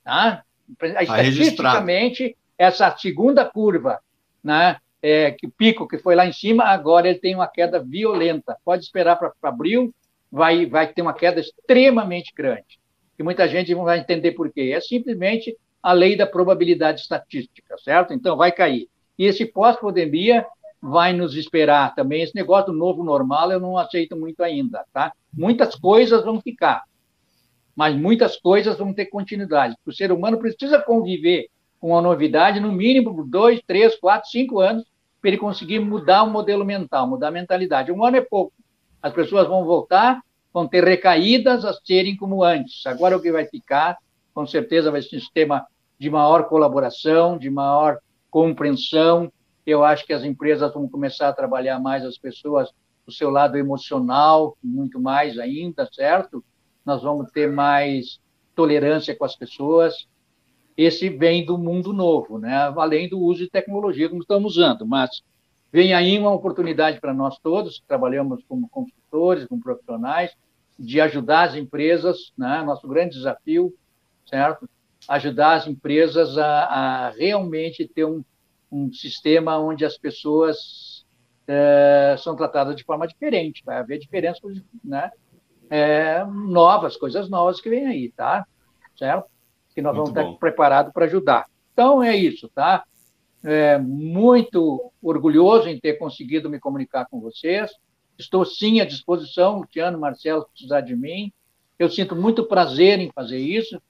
[0.03, 0.43] Tá?
[0.79, 4.01] Tá estatisticamente, essa segunda curva,
[4.43, 8.57] né, é, que pico que foi lá em cima, agora ele tem uma queda violenta.
[8.65, 9.95] Pode esperar para abril,
[10.31, 12.79] vai, vai ter uma queda extremamente grande.
[13.19, 14.73] E muita gente não vai entender por quê.
[14.75, 18.13] É simplesmente a lei da probabilidade estatística, certo?
[18.13, 18.89] Então, vai cair.
[19.19, 20.47] E esse pós-pandemia
[20.81, 22.23] vai nos esperar também.
[22.23, 25.13] Esse negócio do novo normal eu não aceito muito ainda, tá?
[25.33, 26.85] Muitas coisas vão ficar,
[27.77, 29.77] mas muitas coisas vão ter continuidade.
[29.85, 31.49] O ser humano precisa conviver
[31.79, 34.85] com a novidade, no mínimo por dois, três, quatro, cinco anos,
[35.21, 37.93] para ele conseguir mudar o modelo mental, mudar a mentalidade.
[37.93, 38.53] Um ano é pouco.
[39.03, 40.21] As pessoas vão voltar,
[40.53, 42.87] vão ter recaídas a serem como antes.
[42.87, 43.99] Agora o que vai ficar,
[44.35, 45.67] com certeza, vai ser um sistema
[45.99, 47.99] de maior colaboração, de maior
[48.31, 49.31] compreensão.
[49.67, 52.71] Eu acho que as empresas vão começar a trabalhar mais as pessoas
[53.07, 56.43] o seu lado emocional, muito mais ainda, certo?
[56.87, 58.21] Nós vamos ter mais
[58.55, 60.07] tolerância com as pessoas.
[60.83, 62.73] Esse vem do mundo novo, né?
[62.77, 65.23] Além do uso de tecnologia como estamos usando, mas
[65.73, 70.37] Vem aí uma oportunidade para nós todos, que trabalhamos como consultores, como profissionais,
[70.77, 72.63] de ajudar as empresas, né?
[72.63, 73.73] nosso grande desafio,
[74.27, 74.69] certo?
[75.09, 78.25] Ajudar as empresas a, a realmente ter um,
[78.71, 81.07] um sistema onde as pessoas
[81.47, 85.11] é, são tratadas de forma diferente, vai haver diferenças, né?
[85.69, 88.45] É, novas, coisas novas que vêm aí, tá?
[88.97, 89.31] Certo?
[89.81, 91.47] Que nós muito vamos estar preparados para ajudar.
[91.73, 92.85] Então, é isso, tá?
[93.43, 97.71] É, muito orgulhoso em ter conseguido me comunicar com vocês.
[98.19, 101.33] Estou sim à disposição, Luciano, Marcelo, se precisar de mim.
[101.79, 103.81] Eu sinto muito prazer em fazer isso.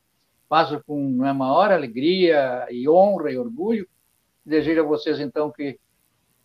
[0.48, 3.88] Faço com uma maior alegria e honra e orgulho.
[4.46, 5.78] Desejo a vocês, então, que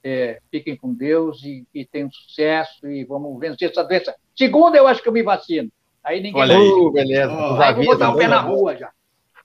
[0.04, 4.16] é, fiquem com Deus e, e tenham sucesso e vamos vencer essa doença.
[4.36, 5.72] Segunda, eu acho que eu me vacino.
[6.04, 6.42] Aí ninguém.
[6.42, 6.70] Olha aí.
[6.70, 7.34] Uh, beleza.
[7.34, 8.92] Oh, aí vou botar o pé na rua já.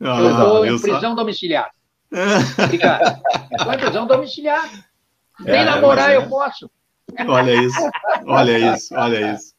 [0.01, 1.14] Ah, eu estou em prisão só...
[1.14, 1.70] domiciliar.
[2.64, 3.20] Obrigado.
[3.53, 4.70] Estou em prisão domiciliar.
[5.40, 6.16] Nem é, namorar é...
[6.16, 6.70] eu posso.
[7.26, 7.90] Olha isso,
[8.26, 9.55] olha isso, olha isso.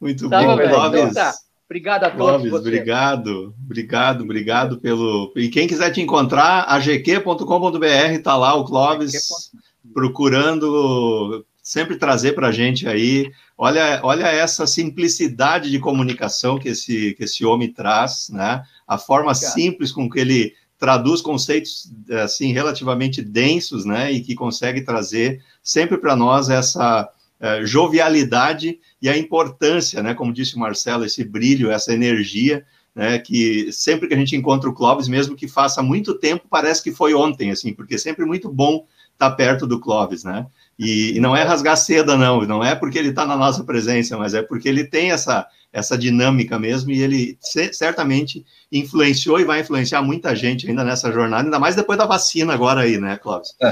[0.00, 1.00] Muito tá bom, Clóvis.
[1.00, 1.34] Então, tá.
[1.66, 2.26] Obrigado a todos.
[2.26, 5.32] Clóvis, obrigado, obrigado, obrigado pelo.
[5.34, 9.50] E quem quiser te encontrar, agq.com.br, está lá o Clóvis
[9.92, 13.32] procurando sempre trazer para a gente aí.
[13.56, 18.62] Olha, olha essa simplicidade de comunicação que esse, que esse homem traz, né?
[18.86, 21.90] A forma simples com que ele traduz conceitos
[22.22, 24.12] assim relativamente densos, né?
[24.12, 27.08] E que consegue trazer sempre para nós essa
[27.40, 30.12] uh, jovialidade e a importância, né?
[30.12, 32.64] Como disse o Marcelo, esse brilho, essa energia.
[32.96, 36.80] Né, que sempre que a gente encontra o Clóvis, mesmo que faça muito tempo, parece
[36.80, 40.46] que foi ontem, assim, porque é sempre muito bom estar tá perto do Clóvis, né?
[40.78, 44.18] E, e, não é rasgar seda, não, não é porque ele está na nossa presença,
[44.18, 47.38] mas é porque ele tem essa, essa dinâmica mesmo e ele
[47.72, 52.52] certamente influenciou e vai influenciar muita gente ainda nessa jornada, ainda mais depois da vacina
[52.52, 53.50] agora aí, né, Clóvis?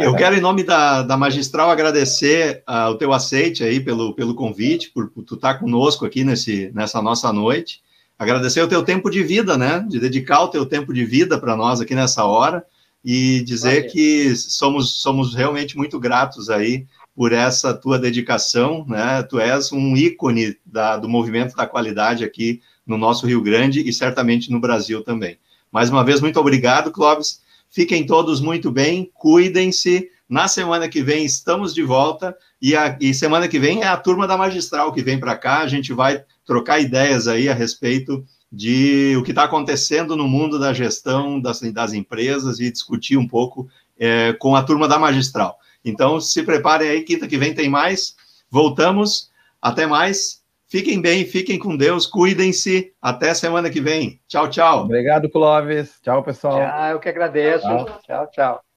[0.00, 4.34] Eu quero, em nome da, da magistral, agradecer uh, o teu aceite aí pelo, pelo
[4.34, 7.80] convite, por, por tu estar tá conosco aqui nesse, nessa nossa noite.
[8.18, 9.84] Agradecer o teu tempo de vida, né?
[9.88, 12.64] De dedicar o teu tempo de vida para nós aqui nessa hora
[13.04, 13.90] e dizer Valeu.
[13.90, 19.22] que somos, somos realmente muito gratos aí por essa tua dedicação, né?
[19.22, 23.92] Tu és um ícone da, do movimento da qualidade aqui no nosso Rio Grande e
[23.92, 25.38] certamente no Brasil também.
[25.70, 27.40] Mais uma vez, muito obrigado, Clóvis.
[27.70, 30.10] Fiquem todos muito bem, cuidem-se.
[30.28, 33.96] Na semana que vem estamos de volta e, a, e semana que vem é a
[33.96, 35.60] turma da magistral que vem para cá.
[35.60, 40.58] A gente vai trocar ideias aí a respeito de o que está acontecendo no mundo
[40.58, 43.66] da gestão das, das empresas e discutir um pouco
[43.98, 45.58] é, com a turma da magistral.
[45.82, 48.14] Então, se preparem aí, quinta que vem tem mais.
[48.50, 49.30] Voltamos.
[49.60, 50.42] Até mais.
[50.66, 52.92] Fiquem bem, fiquem com Deus, cuidem-se.
[53.00, 54.20] Até semana que vem.
[54.26, 54.84] Tchau, tchau.
[54.84, 56.00] Obrigado, Clóvis.
[56.02, 56.58] Tchau, pessoal.
[56.58, 57.66] Tchau, eu que agradeço.
[57.66, 58.00] tchau.
[58.06, 58.30] tchau.
[58.32, 58.62] tchau.